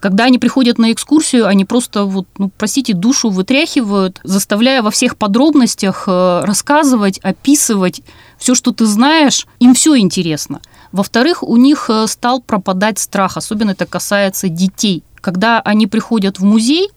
Когда 0.02 0.24
они 0.24 0.40
приходят 0.40 0.78
на 0.78 0.90
экскурсию, 0.90 1.46
они 1.46 1.64
просто, 1.64 2.06
вот, 2.06 2.26
ну, 2.36 2.50
простите, 2.58 2.92
душу 2.92 3.30
вытряхивают, 3.30 4.18
заставляя 4.24 4.82
во 4.82 4.90
всех 4.90 5.16
подробностях 5.16 6.08
э, 6.08 6.40
рассказывать, 6.42 7.20
описывать 7.20 8.02
все, 8.36 8.56
что 8.56 8.72
ты 8.72 8.84
знаешь. 8.86 9.46
Им 9.60 9.74
все 9.74 9.96
интересно. 9.96 10.60
Во-вторых, 10.90 11.44
у 11.44 11.56
них 11.56 11.88
э, 11.88 12.08
стал 12.08 12.42
пропадать 12.42 12.98
страх, 12.98 13.36
особенно 13.36 13.70
это 13.70 13.86
касается 13.86 14.48
детей. 14.48 15.04
Когда 15.20 15.60
они 15.60 15.86
приходят 15.86 16.40
в 16.40 16.44
музей 16.44 16.90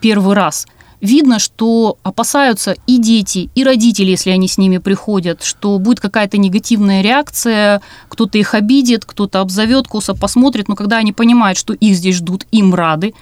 первый 0.00 0.36
раз– 0.36 0.68
видно, 1.02 1.38
что 1.40 1.98
опасаются 2.04 2.76
и 2.86 2.96
дети, 2.96 3.50
и 3.54 3.64
родители, 3.64 4.10
если 4.10 4.30
они 4.30 4.48
с 4.48 4.56
ними 4.56 4.78
приходят, 4.78 5.42
что 5.42 5.78
будет 5.78 6.00
какая-то 6.00 6.38
негативная 6.38 7.02
реакция, 7.02 7.82
кто-то 8.08 8.38
их 8.38 8.54
обидит, 8.54 9.04
кто-то 9.04 9.40
обзовет, 9.40 9.88
косо 9.88 10.14
посмотрит, 10.14 10.68
но 10.68 10.76
когда 10.76 10.98
они 10.98 11.12
понимают, 11.12 11.58
что 11.58 11.74
их 11.74 11.96
здесь 11.96 12.16
ждут, 12.16 12.46
им 12.52 12.74
рады, 12.74 13.14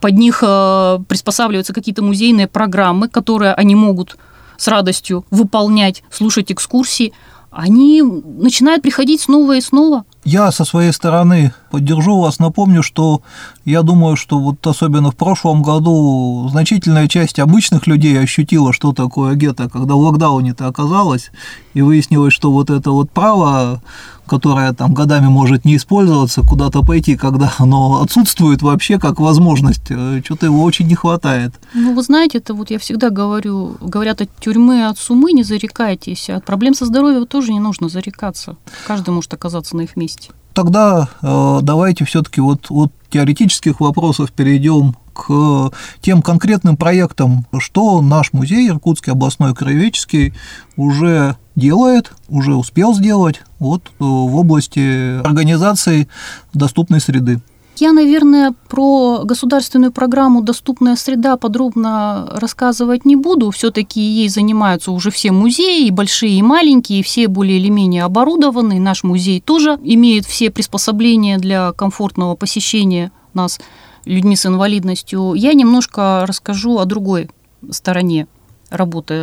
под 0.00 0.14
них 0.14 0.42
э, 0.42 0.98
приспосабливаются 1.06 1.74
какие-то 1.74 2.02
музейные 2.02 2.48
программы, 2.48 3.08
которые 3.08 3.52
они 3.52 3.74
могут 3.74 4.16
с 4.56 4.66
радостью 4.66 5.26
выполнять, 5.30 6.02
слушать 6.10 6.50
экскурсии, 6.50 7.12
они 7.50 8.02
начинают 8.02 8.82
приходить 8.82 9.20
снова 9.20 9.56
и 9.56 9.60
снова. 9.60 10.04
Я 10.24 10.52
со 10.52 10.66
своей 10.66 10.92
стороны 10.92 11.54
поддержу 11.70 12.20
вас, 12.20 12.38
напомню, 12.38 12.82
что 12.82 13.22
я 13.64 13.80
думаю, 13.80 14.16
что 14.16 14.38
вот 14.38 14.66
особенно 14.66 15.10
в 15.10 15.16
прошлом 15.16 15.62
году 15.62 16.46
значительная 16.50 17.08
часть 17.08 17.38
обычных 17.38 17.86
людей 17.86 18.20
ощутила, 18.20 18.74
что 18.74 18.92
такое 18.92 19.34
гетто, 19.34 19.70
когда 19.70 19.94
в 19.94 19.98
локдауне-то 19.98 20.66
оказалось, 20.66 21.30
и 21.74 21.82
выяснилось, 21.82 22.32
что 22.32 22.50
вот 22.50 22.68
это 22.68 22.90
вот 22.90 23.10
право, 23.10 23.80
которое 24.26 24.72
там 24.72 24.92
годами 24.92 25.28
может 25.28 25.64
не 25.64 25.76
использоваться, 25.76 26.42
куда-то 26.42 26.82
пойти, 26.82 27.16
когда 27.16 27.52
оно 27.58 28.02
отсутствует 28.02 28.62
вообще 28.62 28.98
как 28.98 29.20
возможность, 29.20 29.90
э, 29.90 30.20
что-то 30.24 30.46
его 30.46 30.62
очень 30.62 30.86
не 30.86 30.94
хватает. 30.94 31.54
Ну, 31.74 31.94
вы 31.94 32.02
знаете, 32.02 32.38
это 32.38 32.52
вот 32.52 32.70
я 32.70 32.78
всегда 32.78 33.10
говорю, 33.10 33.76
говорят 33.80 34.20
от 34.20 34.30
тюрьмы, 34.38 34.86
от 34.86 34.98
сумы 34.98 35.32
не 35.32 35.44
зарекайтесь, 35.44 36.28
от 36.28 36.44
проблем 36.44 36.74
со 36.74 36.84
здоровьем 36.84 37.26
тоже 37.26 37.52
не 37.52 37.60
нужно 37.60 37.88
зарекаться. 37.88 38.56
Каждый 38.86 39.10
может 39.10 39.32
оказаться 39.32 39.76
на 39.76 39.82
их 39.82 39.96
месте 39.96 40.10
месте. 40.10 40.30
Тогда 40.52 41.08
э, 41.22 41.58
давайте 41.62 42.04
все-таки 42.04 42.40
вот 42.40 42.66
от 42.70 42.92
теоретических 43.10 43.80
вопросов 43.80 44.32
перейдем 44.32 44.96
к 45.12 45.70
тем 46.00 46.22
конкретным 46.22 46.76
проектам, 46.76 47.46
что 47.58 48.00
наш 48.00 48.32
музей 48.32 48.68
Иркутский 48.68 49.12
областной 49.12 49.54
краеведческий 49.54 50.34
уже 50.76 51.36
делает, 51.60 52.12
уже 52.28 52.54
успел 52.54 52.94
сделать 52.94 53.42
вот 53.60 53.82
э, 53.86 53.90
в 54.00 54.36
области 54.36 55.20
организации 55.20 56.08
доступной 56.52 57.00
среды. 57.00 57.40
Я, 57.76 57.92
наверное, 57.92 58.52
про 58.68 59.22
государственную 59.24 59.90
программу 59.90 60.42
«Доступная 60.42 60.96
среда» 60.96 61.38
подробно 61.38 62.28
рассказывать 62.34 63.06
не 63.06 63.16
буду. 63.16 63.50
Все-таки 63.50 64.00
ей 64.00 64.28
занимаются 64.28 64.92
уже 64.92 65.10
все 65.10 65.32
музеи, 65.32 65.86
и 65.86 65.90
большие, 65.90 66.38
и 66.38 66.42
маленькие, 66.42 67.00
и 67.00 67.02
все 67.02 67.26
более 67.26 67.58
или 67.58 67.70
менее 67.70 68.04
оборудованы. 68.04 68.78
Наш 68.80 69.02
музей 69.02 69.40
тоже 69.40 69.78
имеет 69.82 70.26
все 70.26 70.50
приспособления 70.50 71.38
для 71.38 71.72
комфортного 71.72 72.34
посещения 72.34 73.12
нас 73.32 73.58
людьми 74.04 74.36
с 74.36 74.44
инвалидностью. 74.44 75.32
Я 75.34 75.54
немножко 75.54 76.24
расскажу 76.26 76.78
о 76.78 76.84
другой 76.84 77.30
стороне 77.70 78.26
работы 78.68 79.14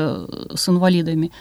с 0.55 0.67
инвалидами. 0.67 1.31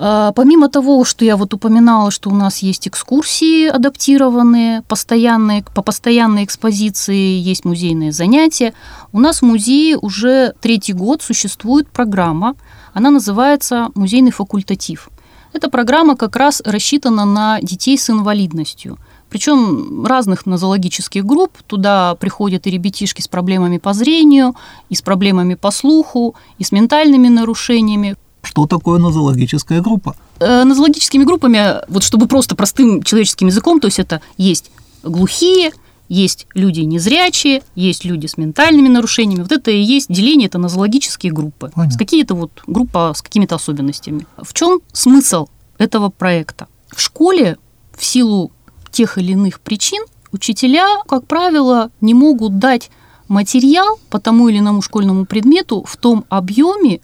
А, 0.00 0.30
помимо 0.32 0.68
того, 0.68 1.04
что 1.04 1.24
я 1.24 1.36
вот 1.36 1.52
упоминала, 1.54 2.12
что 2.12 2.30
у 2.30 2.34
нас 2.34 2.58
есть 2.58 2.86
экскурсии 2.86 3.66
адаптированные, 3.66 4.82
постоянные, 4.82 5.64
по 5.74 5.82
постоянной 5.82 6.44
экспозиции, 6.44 7.40
есть 7.40 7.64
музейные 7.64 8.12
занятия, 8.12 8.74
у 9.12 9.18
нас 9.18 9.40
в 9.40 9.42
музее 9.42 9.98
уже 9.98 10.54
третий 10.60 10.92
год 10.92 11.22
существует 11.22 11.88
программа, 11.88 12.54
она 12.94 13.10
называется 13.10 13.88
«Музейный 13.96 14.30
факультатив». 14.30 15.08
Эта 15.52 15.68
программа 15.68 16.14
как 16.14 16.36
раз 16.36 16.62
рассчитана 16.64 17.24
на 17.24 17.58
детей 17.60 17.98
с 17.98 18.08
инвалидностью. 18.08 18.98
Причем 19.30 20.06
разных 20.06 20.46
нозологических 20.46 21.24
групп. 21.24 21.52
Туда 21.66 22.14
приходят 22.14 22.66
и 22.66 22.70
ребятишки 22.70 23.20
с 23.20 23.28
проблемами 23.28 23.78
по 23.78 23.92
зрению, 23.92 24.54
и 24.90 24.94
с 24.94 25.02
проблемами 25.02 25.54
по 25.54 25.70
слуху, 25.70 26.34
и 26.58 26.64
с 26.64 26.72
ментальными 26.72 27.28
нарушениями. 27.28 28.16
Что 28.42 28.66
такое 28.66 28.98
нозологическая 28.98 29.80
группа? 29.80 30.16
Э, 30.40 30.64
нозологическими 30.64 31.24
группами, 31.24 31.82
вот 31.88 32.02
чтобы 32.02 32.26
просто 32.26 32.54
простым 32.54 33.02
человеческим 33.02 33.48
языком, 33.48 33.80
то 33.80 33.86
есть 33.86 33.98
это 33.98 34.20
есть 34.36 34.70
глухие, 35.02 35.72
есть 36.08 36.46
люди 36.54 36.80
незрячие, 36.80 37.62
есть 37.74 38.04
люди 38.04 38.26
с 38.26 38.38
ментальными 38.38 38.88
нарушениями. 38.88 39.42
Вот 39.42 39.52
это 39.52 39.70
и 39.70 39.80
есть 39.80 40.10
деление, 40.10 40.46
это 40.46 40.58
нозологические 40.58 41.32
группы. 41.32 41.70
Понятно. 41.74 41.94
С 41.94 41.98
какие-то 41.98 42.34
вот 42.34 42.62
группа 42.66 43.12
с 43.14 43.22
какими-то 43.22 43.56
особенностями. 43.56 44.26
В 44.38 44.54
чем 44.54 44.80
смысл 44.92 45.48
этого 45.76 46.08
проекта? 46.08 46.68
В 46.88 47.00
школе 47.00 47.58
в 47.96 48.04
силу 48.04 48.52
тех 48.90 49.18
или 49.18 49.32
иных 49.32 49.60
причин 49.60 50.02
учителя, 50.32 50.86
как 51.06 51.26
правило, 51.26 51.90
не 52.00 52.14
могут 52.14 52.58
дать 52.58 52.90
материал 53.28 53.98
по 54.08 54.18
тому 54.18 54.48
или 54.48 54.58
иному 54.58 54.80
школьному 54.82 55.26
предмету 55.26 55.84
в 55.84 55.96
том 55.96 56.24
объеме 56.28 57.00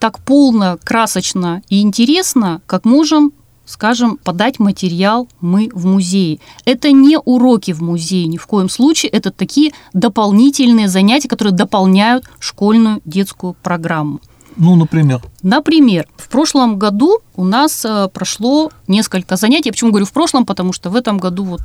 так 0.00 0.18
полно, 0.18 0.78
красочно 0.82 1.62
и 1.68 1.80
интересно, 1.82 2.62
как 2.66 2.84
можем 2.84 3.32
скажем, 3.66 4.16
подать 4.16 4.58
материал 4.58 5.28
мы 5.40 5.70
в 5.72 5.86
музее. 5.86 6.40
Это 6.64 6.90
не 6.90 7.16
уроки 7.16 7.70
в 7.70 7.80
музее 7.80 8.26
ни 8.26 8.36
в 8.36 8.48
коем 8.48 8.68
случае, 8.68 9.10
это 9.10 9.30
такие 9.30 9.70
дополнительные 9.92 10.88
занятия, 10.88 11.28
которые 11.28 11.54
дополняют 11.54 12.24
школьную 12.40 13.00
детскую 13.04 13.54
программу. 13.62 14.20
Ну, 14.56 14.74
например? 14.74 15.22
Например, 15.42 16.08
в 16.16 16.28
прошлом 16.28 16.80
году 16.80 17.20
у 17.36 17.44
нас 17.44 17.84
э, 17.84 18.08
прошло 18.12 18.72
несколько 18.88 19.36
занятий. 19.36 19.70
Почему 19.70 19.90
говорю 19.90 20.06
в 20.06 20.12
прошлом? 20.12 20.44
Потому 20.44 20.72
что 20.72 20.90
в 20.90 20.96
этом 20.96 21.18
году 21.18 21.44
вот 21.44 21.62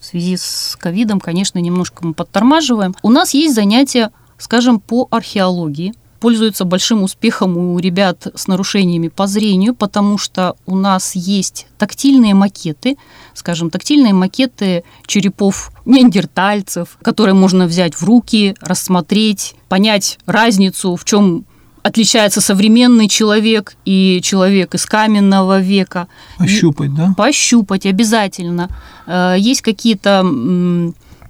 в 0.00 0.04
связи 0.04 0.36
с 0.36 0.76
ковидом, 0.78 1.20
конечно, 1.20 1.60
немножко 1.60 2.04
мы 2.04 2.14
подтормаживаем. 2.14 2.96
У 3.02 3.10
нас 3.10 3.32
есть 3.32 3.54
занятия, 3.54 4.10
скажем, 4.38 4.80
по 4.80 5.06
археологии 5.12 5.94
пользуется 6.22 6.64
большим 6.64 7.02
успехом 7.02 7.56
у 7.56 7.76
ребят 7.80 8.28
с 8.36 8.46
нарушениями 8.46 9.08
по 9.08 9.26
зрению, 9.26 9.74
потому 9.74 10.18
что 10.18 10.54
у 10.66 10.76
нас 10.76 11.16
есть 11.16 11.66
тактильные 11.78 12.32
макеты, 12.32 12.96
скажем, 13.34 13.70
тактильные 13.70 14.14
макеты 14.14 14.84
черепов 15.04 15.72
неандертальцев, 15.84 16.96
которые 17.02 17.34
можно 17.34 17.66
взять 17.66 17.96
в 17.96 18.04
руки, 18.04 18.54
рассмотреть, 18.60 19.56
понять 19.68 20.20
разницу, 20.24 20.94
в 20.94 21.04
чем 21.04 21.44
отличается 21.82 22.40
современный 22.40 23.08
человек 23.08 23.74
и 23.84 24.20
человек 24.22 24.76
из 24.76 24.86
каменного 24.86 25.58
века. 25.58 26.06
Пощупать, 26.38 26.94
да? 26.94 27.14
Пощупать 27.16 27.84
обязательно. 27.84 28.68
Э, 29.08 29.34
есть 29.36 29.62
какие-то 29.62 30.22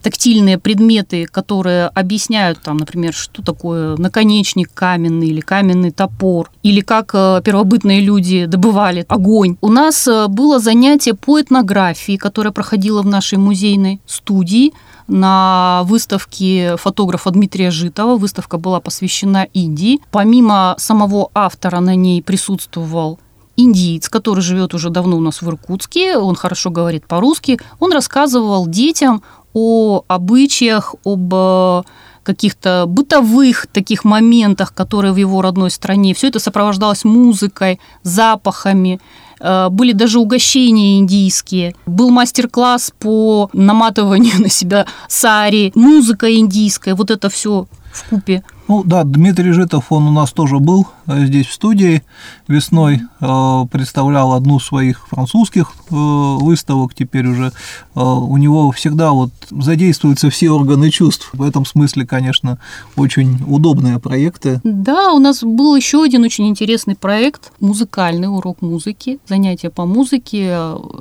тактильные 0.02 0.58
предметы, 0.58 1.26
которые 1.26 1.86
объясняют, 1.86 2.60
там, 2.60 2.76
например, 2.76 3.14
что 3.14 3.42
такое 3.42 3.96
наконечник 3.96 4.70
каменный 4.74 5.28
или 5.28 5.40
каменный 5.40 5.90
топор, 5.90 6.50
или 6.62 6.80
как 6.80 7.10
э, 7.14 7.40
первобытные 7.44 8.00
люди 8.00 8.46
добывали 8.46 9.04
огонь. 9.08 9.56
У 9.60 9.68
нас 9.68 10.06
э, 10.08 10.26
было 10.28 10.58
занятие 10.58 11.14
по 11.14 11.40
этнографии, 11.40 12.16
которое 12.16 12.50
проходило 12.50 13.02
в 13.02 13.06
нашей 13.06 13.38
музейной 13.38 14.00
студии 14.06 14.72
на 15.08 15.82
выставке 15.84 16.76
фотографа 16.76 17.30
Дмитрия 17.30 17.70
Житова. 17.70 18.16
Выставка 18.16 18.58
была 18.58 18.80
посвящена 18.80 19.46
Индии. 19.52 20.00
Помимо 20.10 20.74
самого 20.78 21.30
автора 21.34 21.80
на 21.80 21.94
ней 21.94 22.22
присутствовал 22.22 23.18
индиец, 23.56 24.08
который 24.08 24.40
живет 24.40 24.74
уже 24.74 24.90
давно 24.90 25.16
у 25.16 25.20
нас 25.20 25.42
в 25.42 25.48
Иркутске, 25.48 26.16
он 26.16 26.34
хорошо 26.34 26.70
говорит 26.70 27.06
по-русски, 27.06 27.58
он 27.78 27.92
рассказывал 27.92 28.66
детям 28.66 29.22
о 29.54 30.02
обычаях, 30.08 30.94
об 31.04 31.32
э, 31.34 31.82
каких-то 32.22 32.84
бытовых 32.86 33.66
таких 33.66 34.04
моментах, 34.04 34.72
которые 34.74 35.12
в 35.12 35.16
его 35.16 35.42
родной 35.42 35.70
стране. 35.70 36.14
Все 36.14 36.28
это 36.28 36.38
сопровождалось 36.38 37.04
музыкой, 37.04 37.80
запахами. 38.02 39.00
Э, 39.40 39.68
были 39.70 39.92
даже 39.92 40.18
угощения 40.18 40.98
индийские. 40.98 41.74
Был 41.86 42.10
мастер-класс 42.10 42.92
по 42.98 43.50
наматыванию 43.52 44.38
на 44.40 44.48
себя 44.48 44.86
сари, 45.08 45.72
музыка 45.74 46.34
индийская. 46.34 46.94
Вот 46.94 47.10
это 47.10 47.28
все 47.28 47.66
в 47.92 48.08
купе. 48.08 48.42
Ну 48.68 48.84
да, 48.84 49.02
Дмитрий 49.04 49.52
Житов, 49.52 49.90
он 49.90 50.06
у 50.06 50.12
нас 50.12 50.32
тоже 50.32 50.58
был 50.58 50.86
э, 51.06 51.26
здесь 51.26 51.46
в 51.46 51.52
студии 51.52 52.02
весной, 52.46 53.00
э, 53.20 53.66
представлял 53.70 54.32
одну 54.32 54.60
своих 54.60 55.08
французских 55.08 55.72
э, 55.90 55.94
выставок, 55.94 56.94
теперь 56.94 57.26
уже 57.26 57.52
у 57.94 58.36
него 58.36 58.70
всегда 58.70 59.12
вот 59.12 59.30
задействуются 59.50 60.30
все 60.30 60.50
органы 60.50 60.90
чувств. 60.90 61.30
В 61.32 61.42
этом 61.42 61.66
смысле, 61.66 62.06
конечно, 62.06 62.58
очень 62.96 63.38
удобные 63.46 63.98
проекты. 63.98 64.60
Да, 64.64 65.12
у 65.12 65.18
нас 65.18 65.42
был 65.42 65.76
еще 65.76 66.02
один 66.02 66.22
очень 66.22 66.48
интересный 66.48 66.96
проект, 66.96 67.52
музыкальный 67.60 68.28
урок 68.28 68.62
музыки, 68.62 69.18
занятие 69.28 69.70
по 69.70 69.84
музыке. 69.84 70.44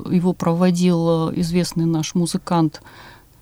Его 0.10 0.34
проводил 0.34 1.32
известный 1.32 1.86
наш 1.86 2.14
музыкант 2.16 2.82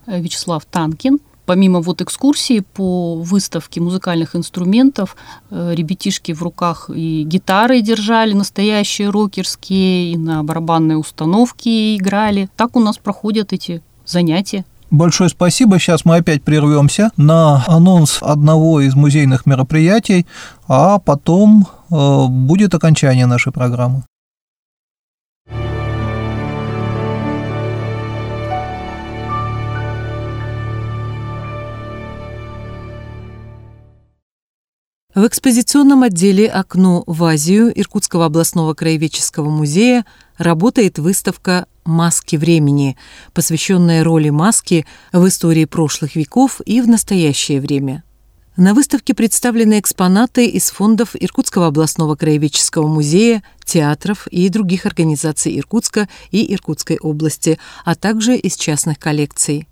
Вячеслав 0.05 0.65
Танкин 0.65 1.19
помимо 1.49 1.81
вот 1.81 1.99
экскурсии 1.99 2.59
по 2.59 3.15
выставке 3.15 3.81
музыкальных 3.81 4.35
инструментов, 4.35 5.15
э, 5.49 5.73
ребятишки 5.73 6.31
в 6.31 6.43
руках 6.43 6.91
и 6.93 7.23
гитары 7.23 7.81
держали, 7.81 8.33
настоящие 8.33 9.09
рокерские, 9.09 10.11
и 10.11 10.17
на 10.17 10.43
барабанной 10.43 10.99
установке 10.99 11.95
играли. 11.95 12.49
Так 12.55 12.75
у 12.75 12.79
нас 12.79 12.99
проходят 12.99 13.51
эти 13.51 13.81
занятия. 14.05 14.63
Большое 14.91 15.31
спасибо. 15.31 15.79
Сейчас 15.79 16.05
мы 16.05 16.17
опять 16.17 16.43
прервемся 16.43 17.09
на 17.17 17.63
анонс 17.65 18.19
одного 18.21 18.81
из 18.81 18.93
музейных 18.93 19.47
мероприятий, 19.47 20.27
а 20.67 20.99
потом 20.99 21.65
э, 21.89 22.27
будет 22.27 22.75
окончание 22.75 23.25
нашей 23.25 23.51
программы. 23.51 24.03
В 35.19 35.27
экспозиционном 35.27 36.03
отделе 36.03 36.47
«Окно 36.47 37.03
в 37.05 37.25
Азию» 37.25 37.77
Иркутского 37.77 38.27
областного 38.27 38.73
краеведческого 38.73 39.49
музея 39.49 40.05
работает 40.37 40.97
выставка 40.97 41.67
«Маски 41.83 42.37
времени», 42.37 42.95
посвященная 43.33 44.05
роли 44.05 44.29
маски 44.29 44.85
в 45.11 45.27
истории 45.27 45.65
прошлых 45.65 46.15
веков 46.15 46.61
и 46.65 46.79
в 46.79 46.87
настоящее 46.87 47.59
время. 47.59 48.05
На 48.55 48.73
выставке 48.73 49.13
представлены 49.13 49.81
экспонаты 49.81 50.45
из 50.45 50.69
фондов 50.69 51.17
Иркутского 51.19 51.67
областного 51.67 52.15
краеведческого 52.15 52.87
музея, 52.87 53.43
театров 53.65 54.25
и 54.27 54.47
других 54.47 54.85
организаций 54.85 55.59
Иркутска 55.59 56.07
и 56.31 56.53
Иркутской 56.53 56.97
области, 56.97 57.59
а 57.83 57.95
также 57.95 58.37
из 58.37 58.55
частных 58.55 58.97
коллекций. 58.97 59.67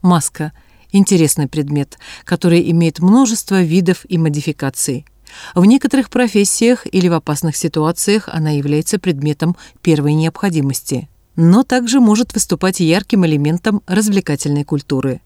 Маска– 0.00 0.52
интересный 0.92 1.48
предмет, 1.48 1.98
который 2.24 2.70
имеет 2.70 3.00
множество 3.00 3.62
видов 3.62 4.04
и 4.08 4.18
модификаций. 4.18 5.04
В 5.54 5.64
некоторых 5.64 6.10
профессиях 6.10 6.86
или 6.90 7.08
в 7.08 7.12
опасных 7.12 7.56
ситуациях 7.56 8.28
она 8.32 8.50
является 8.50 8.98
предметом 8.98 9.56
первой 9.82 10.14
необходимости, 10.14 11.08
но 11.36 11.62
также 11.62 12.00
может 12.00 12.34
выступать 12.34 12.80
ярким 12.80 13.24
элементом 13.24 13.82
развлекательной 13.86 14.64
культуры. 14.64 15.20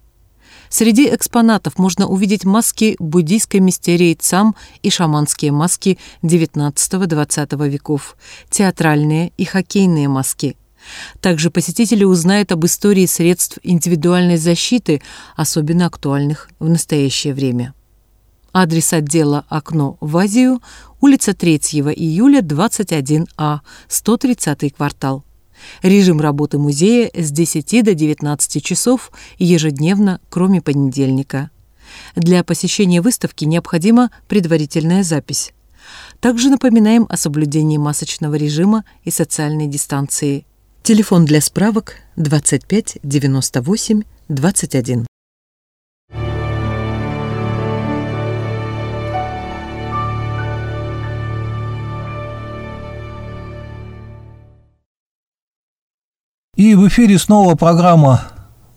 Среди 0.68 1.09
экспонатов 1.09 1.79
можно 1.79 2.07
увидеть 2.07 2.44
маски 2.44 2.96
буддийской 2.98 3.61
мистерии 3.61 4.14
цам 4.14 4.57
и 4.83 4.90
шаманские 4.90 5.53
маски 5.53 5.98
XIX-XX 6.22 7.68
веков, 7.68 8.16
театральные 8.50 9.33
и 9.37 9.44
хоккейные 9.44 10.09
маски– 10.09 10.57
также 11.20 11.51
посетители 11.51 12.05
узнают 12.05 12.53
об 12.53 12.64
истории 12.64 13.07
средств 13.07 13.59
индивидуальной 13.62 14.37
защиты, 14.37 15.03
особенно 15.37 15.87
актуальных 15.87 16.49
в 16.59 16.68
настоящее 16.68 17.35
время. 17.35 17.75
Адрес 18.53 18.92
отдела 18.92 19.44
«Окно 19.49 19.97
в 20.01 20.16
Азию», 20.16 20.62
улица 21.01 21.35
3 21.35 21.57
июля, 21.97 22.40
21А, 22.40 23.61
130 23.88 24.75
квартал. 24.75 25.25
Режим 25.83 26.20
работы 26.20 26.59
музея 26.59 27.11
с 27.14 27.31
10 27.31 27.85
до 27.85 27.94
19 27.94 28.62
часов 28.62 29.11
ежедневно, 29.38 30.20
кроме 30.31 30.61
понедельника. 30.61 31.51
Для 32.16 32.44
посещения 32.44 33.01
выставки 33.01 33.44
необходима 33.44 34.11
предварительная 34.29 35.03
запись. 35.03 35.53
Также 36.20 36.49
напоминаем 36.49 37.07
о 37.09 37.16
соблюдении 37.16 37.77
масочного 37.77 38.35
режима 38.37 38.85
и 39.05 39.11
социальной 39.11 39.66
дистанции. 39.66 40.47
Телефон 40.87 41.25
для 41.25 41.40
справок 41.40 41.94
25 42.16 42.99
98 43.03 44.03
21. 44.29 45.07
И 56.55 56.75
в 56.75 56.88
эфире 56.88 57.18
снова 57.18 57.55
программа 57.55 58.20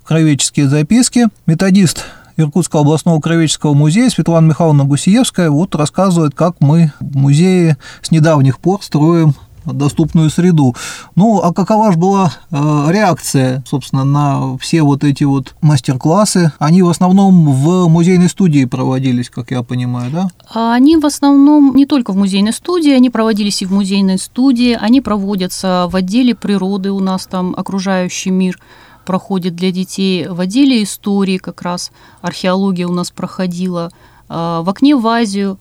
«Кровеческие 0.05 0.69
записки». 0.69 1.27
Методист 1.45 2.05
Иркутского 2.37 2.83
областного 2.83 3.19
кровеческого 3.19 3.73
музея 3.73 4.09
Светлана 4.09 4.47
Михайловна 4.47 4.85
Гусиевская 4.85 5.49
вот 5.49 5.75
рассказывает, 5.75 6.33
как 6.33 6.61
мы 6.61 6.93
в 7.01 7.17
музее 7.17 7.75
с 8.01 8.11
недавних 8.11 8.59
пор 8.59 8.81
строим 8.81 9.35
доступную 9.73 10.29
среду. 10.29 10.75
Ну, 11.15 11.39
а 11.41 11.53
какова 11.53 11.91
же 11.91 11.97
была 11.97 12.31
э, 12.51 12.87
реакция, 12.89 13.63
собственно, 13.67 14.03
на 14.03 14.57
все 14.57 14.81
вот 14.81 15.03
эти 15.03 15.23
вот 15.23 15.55
мастер-классы? 15.61 16.51
Они 16.59 16.81
в 16.81 16.89
основном 16.89 17.51
в 17.51 17.87
музейной 17.87 18.29
студии 18.29 18.65
проводились, 18.65 19.29
как 19.29 19.51
я 19.51 19.63
понимаю, 19.63 20.11
да? 20.11 20.29
А 20.53 20.73
они 20.73 20.97
в 20.97 21.05
основном 21.05 21.75
не 21.75 21.85
только 21.85 22.11
в 22.11 22.17
музейной 22.17 22.53
студии, 22.53 22.91
они 22.91 23.09
проводились 23.09 23.61
и 23.61 23.65
в 23.65 23.71
музейной 23.71 24.17
студии, 24.17 24.77
они 24.79 25.01
проводятся 25.01 25.87
в 25.89 25.95
отделе 25.95 26.35
природы, 26.35 26.91
у 26.91 26.99
нас 26.99 27.25
там 27.27 27.53
окружающий 27.57 28.31
мир 28.31 28.59
проходит 29.05 29.55
для 29.55 29.71
детей, 29.71 30.27
в 30.27 30.39
отделе 30.39 30.83
истории 30.83 31.37
как 31.37 31.61
раз 31.61 31.91
археология 32.21 32.85
у 32.87 32.93
нас 32.93 33.09
проходила, 33.09 33.89
а, 34.27 34.61
в 34.61 34.69
окне 34.69 34.95
в 34.95 35.07
Азию 35.07 35.57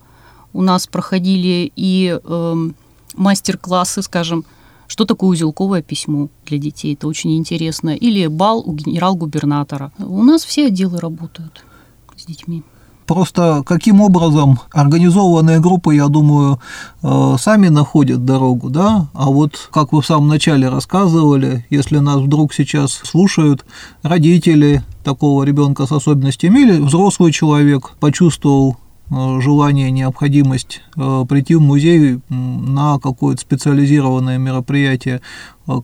у 0.52 0.62
нас 0.62 0.86
проходили 0.86 1.70
и 1.76 2.18
эм, 2.24 2.74
мастер-классы, 3.16 4.02
скажем, 4.02 4.44
Что 4.88 5.04
такое 5.04 5.30
узелковое 5.30 5.82
письмо 5.82 6.28
для 6.46 6.58
детей? 6.58 6.94
Это 6.94 7.08
очень 7.08 7.36
интересно. 7.36 7.90
Или 7.90 8.28
бал 8.28 8.60
у 8.60 8.72
генерал-губернатора. 8.72 9.92
У 9.98 10.22
нас 10.22 10.44
все 10.44 10.66
отделы 10.66 11.00
работают 11.00 11.64
с 12.16 12.24
детьми. 12.24 12.62
Просто 13.06 13.62
каким 13.64 14.00
образом 14.00 14.58
организованные 14.72 15.60
группы, 15.60 15.94
я 15.94 16.08
думаю, 16.08 16.58
э, 17.02 17.36
сами 17.38 17.68
находят 17.68 18.24
дорогу, 18.24 18.68
да? 18.68 19.06
А 19.12 19.26
вот, 19.26 19.68
как 19.72 19.92
вы 19.92 20.02
в 20.02 20.06
самом 20.06 20.26
начале 20.26 20.68
рассказывали, 20.68 21.64
если 21.70 21.98
нас 21.98 22.16
вдруг 22.16 22.52
сейчас 22.52 22.90
слушают 22.92 23.64
родители 24.02 24.82
такого 25.04 25.44
ребенка 25.44 25.86
с 25.86 25.92
особенностями 25.92 26.60
или 26.60 26.80
взрослый 26.80 27.30
человек 27.30 27.92
почувствовал 28.00 28.76
желание, 29.10 29.90
необходимость 29.90 30.82
э, 30.96 31.24
прийти 31.28 31.54
в 31.54 31.60
музей 31.60 32.20
на 32.28 32.98
какое-то 32.98 33.40
специализированное 33.40 34.38
мероприятие, 34.38 35.20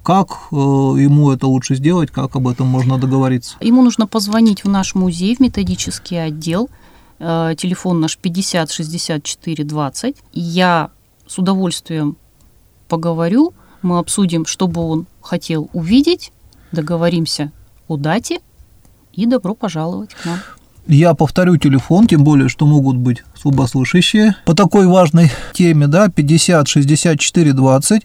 как 0.04 0.28
ему 0.50 1.32
это 1.32 1.46
лучше 1.46 1.74
сделать, 1.74 2.10
как 2.10 2.36
об 2.36 2.48
этом 2.48 2.66
можно 2.68 2.98
договориться? 2.98 3.56
Ему 3.60 3.82
нужно 3.82 4.06
позвонить 4.06 4.64
в 4.64 4.68
наш 4.68 4.94
музей, 4.94 5.34
в 5.36 5.40
методический 5.40 6.22
отдел– 6.22 6.68
Э, 7.24 7.54
телефон 7.56 8.00
наш 8.00 8.18
50 8.18 8.72
64 8.72 9.64
20. 9.64 10.16
Я 10.32 10.90
с 11.24 11.38
удовольствием 11.38 12.16
поговорю, 12.88 13.54
мы 13.80 13.98
обсудим, 13.98 14.44
что 14.44 14.66
бы 14.66 14.80
он 14.80 15.06
хотел 15.20 15.70
увидеть, 15.72 16.32
договоримся 16.72 17.52
о 17.86 17.96
дате 17.96 18.40
и 19.12 19.26
добро 19.26 19.54
пожаловать 19.54 20.14
к 20.14 20.24
нам. 20.24 20.40
Я 20.86 21.14
повторю 21.14 21.56
телефон, 21.56 22.06
тем 22.06 22.24
более, 22.24 22.48
что 22.48 22.66
могут 22.66 22.96
быть 22.96 23.22
слабослышащие 23.40 24.36
по 24.44 24.54
такой 24.54 24.86
важной 24.86 25.30
теме, 25.52 25.86
да, 25.86 26.08
50 26.08 26.66
64 26.66 27.52
20. 27.52 28.02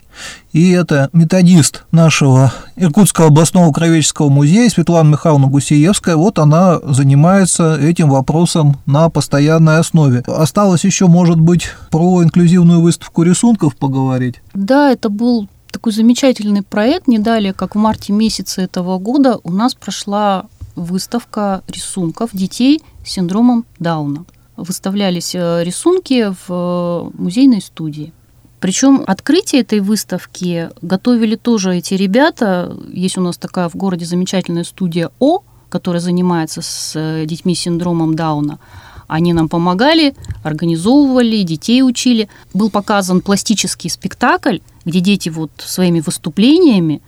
И 0.54 0.72
это 0.72 1.10
методист 1.14 1.84
нашего 1.92 2.54
Иркутского 2.76 3.28
областного 3.28 3.72
краеведческого 3.72 4.30
музея 4.30 4.70
Светлана 4.70 5.10
Михайловна 5.10 5.48
Гусеевская. 5.48 6.16
Вот 6.16 6.40
она 6.40 6.80
занимается 6.84 7.78
этим 7.78 8.10
вопросом 8.10 8.78
на 8.86 9.10
постоянной 9.10 9.80
основе. 9.80 10.24
Осталось 10.28 10.84
еще, 10.84 11.08
может 11.08 11.40
быть, 11.40 11.70
про 11.92 12.24
инклюзивную 12.24 12.82
выставку 12.82 13.24
рисунков 13.24 13.76
поговорить? 13.76 14.36
Да, 14.54 14.92
это 14.92 15.10
был 15.10 15.48
такой 15.72 15.94
замечательный 15.94 16.64
проект. 16.64 17.08
Не 17.08 17.20
далее, 17.20 17.54
как 17.54 17.76
в 17.76 17.78
марте 17.78 18.14
месяце 18.14 18.62
этого 18.62 18.98
года, 18.98 19.40
у 19.44 19.52
нас 19.52 19.76
прошла 19.76 20.46
выставка 20.78 21.64
рисунков 21.68 22.30
детей 22.34 22.82
с 23.06 23.10
синдромом 23.10 23.66
Дауна. 23.80 24.26
Выставлялись 24.56 25.36
э, 25.36 25.64
рисунки 25.64 26.32
в 26.32 26.46
э, 26.50 27.10
музейной 27.18 27.62
студии. 27.62 28.14
Причем 28.60 29.04
открытие 29.06 29.62
этой 29.62 29.82
выставки 29.82 30.70
готовили 30.82 31.36
тоже 31.36 31.76
эти 31.76 31.94
ребята. 31.94 32.76
Есть 32.92 33.18
у 33.18 33.22
нас 33.22 33.38
такая 33.38 33.70
в 33.70 33.76
городе 33.76 34.06
замечательная 34.06 34.64
студия 34.64 35.12
О, 35.20 35.42
которая 35.70 36.02
занимается 36.02 36.62
с 36.62 36.94
э, 36.96 37.26
детьми 37.26 37.54
с 37.56 37.60
синдромом 37.60 38.16
Дауна. 38.16 38.60
Они 39.08 39.32
нам 39.34 39.48
помогали, 39.48 40.16
организовывали, 40.44 41.44
детей 41.44 41.82
учили. 41.82 42.30
Был 42.54 42.70
показан 42.70 43.22
пластический 43.22 43.90
спектакль, 43.90 44.58
где 44.86 45.00
дети 45.00 45.30
вот 45.30 45.52
своими 45.58 46.02
выступлениями 46.02 47.02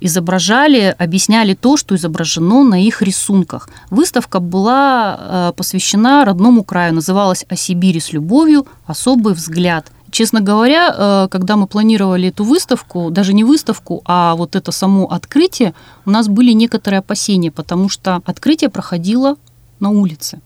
изображали, 0.00 0.94
объясняли 0.98 1.54
то, 1.54 1.76
что 1.76 1.94
изображено 1.94 2.64
на 2.64 2.82
их 2.82 3.02
рисунках. 3.02 3.68
Выставка 3.90 4.40
была 4.40 5.18
э, 5.18 5.52
посвящена 5.56 6.24
родному 6.24 6.64
краю, 6.64 6.94
называлась 6.94 7.44
«О 7.48 7.56
Сибири 7.56 8.00
с 8.00 8.12
любовью. 8.12 8.66
Особый 8.86 9.34
взгляд». 9.34 9.90
Честно 10.10 10.40
говоря, 10.40 10.94
э, 10.96 11.28
когда 11.30 11.56
мы 11.56 11.66
планировали 11.66 12.28
эту 12.28 12.44
выставку, 12.44 13.10
даже 13.10 13.34
не 13.34 13.44
выставку, 13.44 14.02
а 14.04 14.34
вот 14.34 14.54
это 14.54 14.72
само 14.72 15.06
открытие, 15.06 15.74
у 16.04 16.10
нас 16.10 16.28
были 16.28 16.52
некоторые 16.52 17.00
опасения, 17.00 17.50
потому 17.50 17.88
что 17.88 18.22
открытие 18.24 18.70
проходило 18.70 19.36
на 19.80 19.90
улице, 19.90 20.40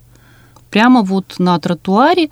прямо 0.71 1.03
вот 1.03 1.35
на 1.39 1.59
тротуаре. 1.59 2.31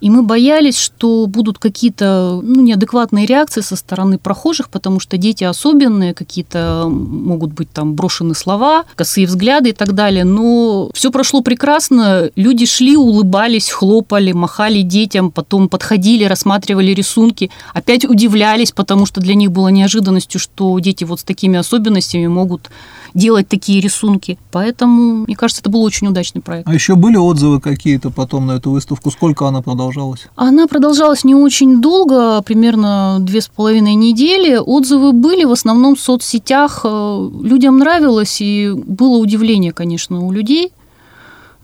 И 0.00 0.10
мы 0.10 0.22
боялись, 0.22 0.78
что 0.78 1.26
будут 1.26 1.58
какие-то 1.58 2.40
ну, 2.42 2.60
неадекватные 2.60 3.26
реакции 3.26 3.60
со 3.60 3.76
стороны 3.76 4.18
прохожих, 4.18 4.68
потому 4.70 5.00
что 5.00 5.16
дети 5.16 5.44
особенные, 5.44 6.14
какие-то 6.14 6.86
могут 6.88 7.52
быть 7.52 7.70
там 7.72 7.94
брошены 7.94 8.34
слова, 8.34 8.84
косые 8.94 9.26
взгляды 9.26 9.70
и 9.70 9.72
так 9.72 9.94
далее. 9.94 10.24
Но 10.24 10.90
все 10.94 11.10
прошло 11.10 11.40
прекрасно. 11.42 12.30
Люди 12.36 12.66
шли, 12.66 12.96
улыбались, 12.96 13.70
хлопали, 13.70 14.32
махали 14.32 14.82
детям, 14.82 15.30
потом 15.30 15.68
подходили, 15.68 16.24
рассматривали 16.24 16.92
рисунки, 16.92 17.50
опять 17.74 18.04
удивлялись, 18.04 18.72
потому 18.72 19.06
что 19.06 19.20
для 19.20 19.34
них 19.34 19.50
было 19.50 19.68
неожиданностью, 19.68 20.40
что 20.40 20.78
дети 20.78 21.04
вот 21.04 21.20
с 21.20 21.24
такими 21.24 21.58
особенностями 21.58 22.26
могут 22.26 22.70
делать 23.14 23.48
такие 23.48 23.80
рисунки. 23.80 24.38
Поэтому, 24.50 25.24
мне 25.24 25.36
кажется, 25.36 25.62
это 25.62 25.70
был 25.70 25.82
очень 25.82 26.06
удачный 26.08 26.42
проект. 26.42 26.68
А 26.68 26.74
еще 26.74 26.94
были 26.94 27.16
отзывы 27.16 27.60
какие-то 27.60 28.10
потом 28.10 28.46
на 28.46 28.52
эту 28.52 28.70
выставку? 28.70 29.10
Сколько 29.10 29.46
она 29.46 29.62
продолжалась? 29.62 30.26
Она 30.36 30.66
продолжалась 30.66 31.24
не 31.24 31.34
очень 31.34 31.80
долго, 31.80 32.42
примерно 32.42 33.18
две 33.20 33.40
с 33.40 33.48
половиной 33.48 33.94
недели. 33.94 34.56
Отзывы 34.56 35.12
были 35.12 35.44
в 35.44 35.52
основном 35.52 35.96
в 35.96 36.00
соцсетях. 36.00 36.80
Э, 36.84 37.30
людям 37.42 37.78
нравилось, 37.78 38.40
и 38.40 38.72
было 38.72 39.18
удивление, 39.18 39.72
конечно, 39.72 40.20
у 40.20 40.32
людей, 40.32 40.72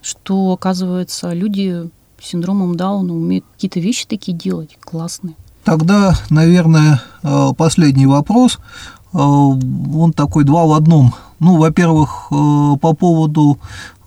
что, 0.02 0.52
оказывается, 0.52 1.33
люди 1.33 1.88
с 2.20 2.28
синдромом 2.28 2.76
Дауна 2.76 3.14
умеют 3.14 3.44
какие-то 3.54 3.80
вещи 3.80 4.07
такие 4.07 4.37
делать 4.37 4.78
классные. 4.80 5.35
Тогда, 5.64 6.14
наверное, 6.28 7.02
э, 7.22 7.48
последний 7.57 8.07
вопрос. 8.07 8.59
Э, 9.14 9.18
он 9.18 10.12
такой 10.12 10.44
два 10.44 10.66
в 10.66 10.72
одном. 10.72 11.14
Ну, 11.38 11.57
во-первых, 11.57 12.27
э, 12.31 12.35
по 12.81 12.94
поводу 12.94 13.59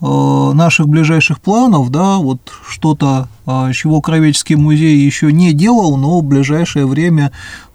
э, 0.02 0.52
наших 0.54 0.88
ближайших 0.88 1.39
планов, 1.39 1.89
да, 1.89 2.17
вот 2.17 2.39
что-то, 2.67 3.30
чего 3.74 4.02
Кровеческий 4.02 4.56
музей 4.56 4.98
еще 4.98 5.32
не 5.32 5.54
делал, 5.54 5.96
но 5.98 6.20
в 6.20 6.24
ближайшее 6.24 6.86
время 6.86 7.32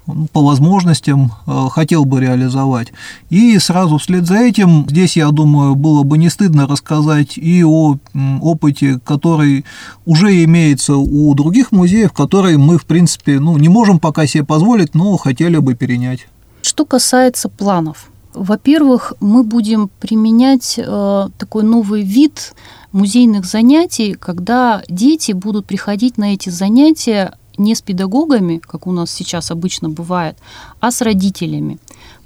ну, 0.07 0.27
по 0.33 0.45
возможностям 0.45 1.33
хотел 1.71 2.05
бы 2.05 2.21
реализовать. 2.21 2.93
И 3.31 3.59
сразу 3.59 3.97
вслед 3.97 4.27
за 4.27 4.37
этим, 4.37 4.87
здесь, 4.89 5.17
я 5.17 5.31
думаю, 5.31 5.75
было 5.75 6.03
бы 6.03 6.19
не 6.19 6.29
стыдно 6.29 6.67
рассказать 6.67 7.39
и 7.39 7.65
о 7.65 7.97
опыте, 8.43 9.01
который 9.03 9.65
уже 10.05 10.45
имеется 10.45 10.97
у 10.97 11.35
других 11.35 11.73
музеев, 11.73 12.13
которые 12.13 12.59
мы, 12.59 12.77
в 12.77 12.85
принципе, 12.85 13.41
ну, 13.41 13.57
не 13.57 13.71
можем 13.71 13.99
пока 13.99 14.27
себе 14.27 14.45
позволить, 14.45 14.95
но 14.95 15.17
хотели 15.17 15.57
бы 15.57 15.75
перенять. 15.75 16.27
Что 16.63 16.85
касается 16.85 17.49
планов, 17.49 18.11
во-первых, 18.35 19.13
мы 19.21 19.43
будем 19.43 19.91
применять 20.01 20.79
э, 20.79 21.29
такой 21.37 21.65
новый 21.65 22.03
вид 22.03 22.55
музейных 22.93 23.45
занятий, 23.45 24.15
когда 24.15 24.83
дети 24.89 25.33
будут 25.33 25.67
приходить 25.67 26.17
на 26.19 26.33
эти 26.33 26.49
занятия 26.49 27.37
не 27.59 27.75
с 27.75 27.83
педагогами, 27.83 28.59
как 28.59 28.87
у 28.87 28.93
нас 28.93 29.11
сейчас 29.11 29.51
обычно 29.51 29.91
бывает, 29.91 30.39
а 30.81 30.91
с 30.91 31.03
родителями. 31.03 31.79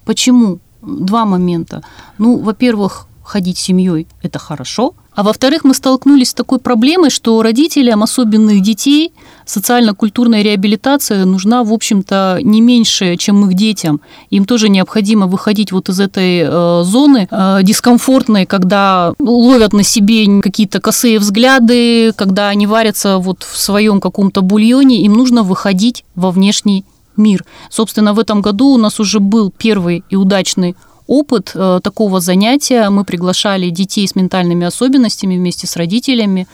Почему? 0.05 0.61
Два 0.83 1.25
момента. 1.25 1.83
Ну, 2.19 2.39
во-первых, 2.39 3.09
ходить 3.25 3.59
семьей– 3.59 4.07
это 4.23 4.39
хорошо– 4.39 4.95
а 5.17 5.23
во-вторых, 5.23 5.65
мы 5.65 5.73
столкнулись 5.73 6.31
с 6.31 6.35
такой 6.35 6.59
проблемой, 6.59 7.09
что 7.09 7.41
родителям 7.41 8.03
особенных 8.03 8.61
детей 8.61 9.13
социально-культурная 9.47 10.43
реабилитация 10.43 11.25
нужна, 11.25 11.65
в 11.65 11.73
общем-то, 11.73 12.41
не 12.43 12.61
меньше, 12.61 13.17
чем 13.17 13.49
их 13.49 13.55
детям. 13.55 14.03
Им 14.29 14.45
тоже 14.45 14.69
необходимо 14.69 15.27
выходить 15.27 15.73
вот 15.73 15.89
из 15.89 16.01
этой 16.01 16.41
э, 16.41 16.83
зоны 16.85 17.29
э, 17.31 17.61
дискомфортной, 17.63 18.45
когда 18.45 19.15
ловят 19.19 19.73
на 19.73 19.83
себе 19.83 20.43
какие-то 20.43 20.81
косые 20.83 21.19
взгляды, 21.19 22.13
когда 22.13 22.49
они 22.49 22.67
варятся 22.67 23.17
вот 23.17 23.43
в 23.43 23.57
своем 23.59 24.03
каком-то 24.03 24.43
бульоне, 24.43 25.01
им 25.01 25.15
нужно 25.15 25.43
выходить 25.43 26.05
во 26.15 26.31
внешний 26.31 26.85
мир. 27.17 27.43
Собственно, 27.71 28.13
в 28.13 28.19
этом 28.19 28.43
году 28.43 28.67
у 28.75 28.77
нас 28.77 29.01
уже 29.01 29.21
был 29.21 29.51
первый 29.51 30.05
и 30.11 30.17
удачный 30.17 30.77
опыт 31.07 31.53
э, 31.55 31.81
такого 31.83 32.21
занятия. 32.21 32.89
Мы 32.91 33.05
приглашали 33.05 33.71
детей 33.71 34.07
с 34.07 34.15
ментальными 34.15 34.67
особенностями 34.67 35.37
вместе 35.37 35.67
с 35.67 35.77
родителями 35.77 36.47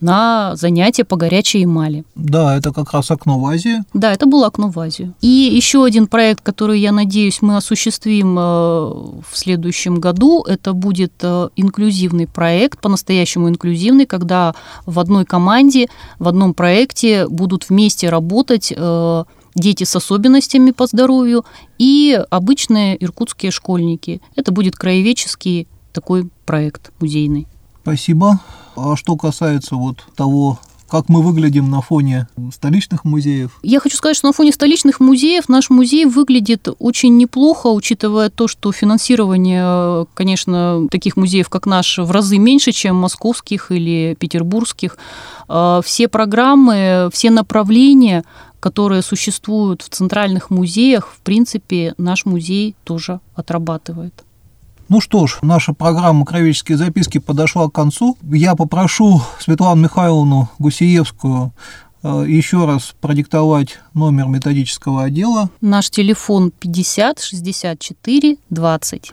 на 0.00 0.54
занятия 0.56 1.04
по 1.04 1.16
горячей 1.16 1.64
эмали. 1.64 2.04
Да, 2.14 2.56
это 2.56 2.72
как 2.72 2.92
раз 2.92 3.10
окно 3.10 3.38
в 3.38 3.46
Азию. 3.46 3.84
Да, 3.94 4.12
это 4.12 4.26
было 4.26 4.46
окно 4.46 4.68
в 4.68 4.78
Азию. 4.78 5.14
И 5.20 5.26
еще 5.26 5.84
один 5.84 6.06
проект, 6.06 6.42
который, 6.42 6.80
я 6.80 6.92
надеюсь, 6.92 7.40
мы 7.40 7.56
осуществим 7.56 8.38
э, 8.38 8.42
в 8.42 9.32
следующем 9.32 9.96
году, 9.96 10.42
это 10.42 10.72
будет 10.74 11.12
э, 11.22 11.48
инклюзивный 11.56 12.26
проект, 12.26 12.80
по-настоящему 12.80 13.48
инклюзивный, 13.48 14.06
когда 14.06 14.54
в 14.84 14.98
одной 14.98 15.24
команде, 15.24 15.88
в 16.18 16.28
одном 16.28 16.52
проекте 16.52 17.26
будут 17.28 17.68
вместе 17.70 18.10
работать 18.10 18.72
дети 19.56 19.84
с 19.84 19.96
особенностями 19.96 20.70
по 20.70 20.86
здоровью 20.86 21.44
и 21.78 22.20
обычные 22.30 23.02
иркутские 23.02 23.50
школьники. 23.50 24.20
Это 24.36 24.52
будет 24.52 24.76
краеведческий 24.76 25.66
такой 25.92 26.28
проект 26.44 26.92
музейный. 27.00 27.48
Спасибо. 27.82 28.40
А 28.76 28.96
что 28.96 29.16
касается 29.16 29.76
вот 29.76 30.04
того 30.14 30.60
как 30.88 31.08
мы 31.08 31.20
выглядим 31.20 31.68
на 31.68 31.80
фоне 31.80 32.28
столичных 32.52 33.04
музеев? 33.04 33.58
Я 33.62 33.80
хочу 33.80 33.96
сказать, 33.96 34.16
что 34.16 34.28
на 34.28 34.32
фоне 34.32 34.52
столичных 34.52 35.00
музеев 35.00 35.48
наш 35.48 35.68
музей 35.68 36.04
выглядит 36.04 36.68
очень 36.78 37.16
неплохо, 37.16 37.68
учитывая 37.68 38.30
то, 38.30 38.46
что 38.46 38.70
финансирование, 38.70 40.06
конечно, 40.14 40.86
таких 40.90 41.16
музеев, 41.16 41.48
как 41.48 41.66
наш, 41.66 41.98
в 41.98 42.10
разы 42.10 42.38
меньше, 42.38 42.70
чем 42.70 42.96
московских 42.96 43.72
или 43.72 44.16
петербургских. 44.18 44.96
А, 45.48 45.80
все 45.84 46.06
программы, 46.06 47.10
все 47.12 47.30
направления, 47.30 48.24
которые 48.66 49.02
существуют 49.02 49.82
в 49.82 49.90
центральных 49.90 50.50
музеях, 50.50 51.06
в 51.06 51.20
принципе, 51.20 51.94
наш 51.98 52.24
музей 52.24 52.74
тоже 52.82 53.20
отрабатывает. 53.36 54.24
Ну 54.88 55.00
что 55.00 55.28
ж, 55.28 55.38
наша 55.42 55.72
программа 55.72 56.24
«Кровеческие 56.24 56.76
записки» 56.76 57.18
подошла 57.18 57.68
к 57.68 57.72
концу. 57.72 58.18
Я 58.24 58.56
попрошу 58.56 59.22
Светлану 59.38 59.82
Михайловну 59.82 60.48
Гусиевскую 60.58 61.52
э, 62.02 62.24
еще 62.26 62.64
раз 62.66 62.96
продиктовать 63.00 63.78
номер 63.94 64.26
методического 64.26 65.04
отдела. 65.04 65.48
Наш 65.60 65.88
телефон 65.88 66.50
50 66.50 67.20
64 67.20 68.36
20. 68.50 69.12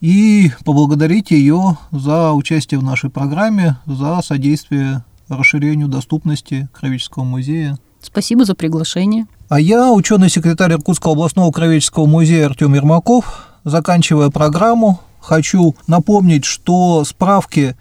И 0.00 0.50
поблагодарить 0.64 1.30
ее 1.30 1.78
за 1.92 2.32
участие 2.32 2.80
в 2.80 2.82
нашей 2.82 3.08
программе, 3.08 3.76
за 3.86 4.20
содействие 4.20 5.04
расширению 5.28 5.86
доступности 5.86 6.68
Кровеческого 6.72 7.22
музея. 7.22 7.78
Спасибо 8.04 8.44
за 8.44 8.54
приглашение. 8.54 9.26
А 9.48 9.58
я, 9.58 9.90
ученый-секретарь 9.92 10.72
Иркутского 10.72 11.14
областного 11.14 11.50
кровеческого 11.50 12.06
музея 12.06 12.46
Артем 12.46 12.74
Ермаков, 12.74 13.48
заканчивая 13.64 14.30
программу, 14.30 15.00
хочу 15.20 15.74
напомнить, 15.86 16.44
что 16.44 17.04
справки 17.04 17.76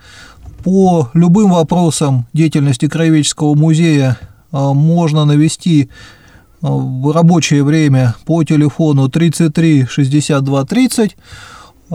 по 0.64 1.10
любым 1.14 1.52
вопросам 1.52 2.26
деятельности 2.34 2.88
Краеведческого 2.88 3.54
музея 3.54 4.18
а, 4.52 4.74
можно 4.74 5.26
навести 5.26 5.90
а, 6.62 6.68
в 6.70 7.14
рабочее 7.14 7.64
время 7.64 8.16
по 8.26 8.44
телефону 8.44 9.10
33 9.10 9.88
62 9.88 10.66
30. 10.66 11.18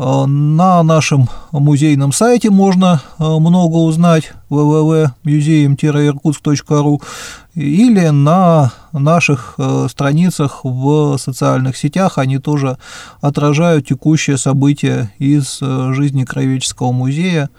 На 0.00 0.84
нашем 0.84 1.28
музейном 1.50 2.12
сайте 2.12 2.50
можно 2.50 3.02
много 3.18 3.78
узнать 3.78 4.32
www.museum-irkutsk.ru 4.48 7.02
или 7.56 8.06
на 8.06 8.72
наших 8.92 9.56
э, 9.58 9.88
страницах 9.90 10.60
в 10.62 11.18
социальных 11.18 11.76
сетях. 11.76 12.18
Они 12.18 12.38
тоже 12.38 12.78
отражают 13.20 13.88
текущие 13.88 14.38
события 14.38 15.12
из 15.18 15.58
э, 15.60 15.92
жизни 15.94 16.24
Краеведческого 16.24 16.92
музея. 16.92 17.50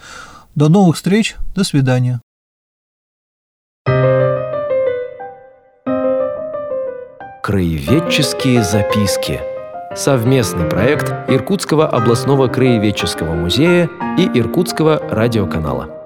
До 0.56 0.70
новых 0.70 0.96
встреч, 0.96 1.36
до 1.56 1.66
свидания. 1.66 2.22
Краеведческие 7.44 8.64
записки. 8.64 9.42
Совместный 9.96 10.70
проект 10.70 11.12
Иркутского 11.28 11.88
областного 11.88 12.48
краеведческого 12.48 13.34
музея 13.34 13.90
и 14.18 14.40
Иркутского 14.40 15.02
радиоканала. 15.10 15.99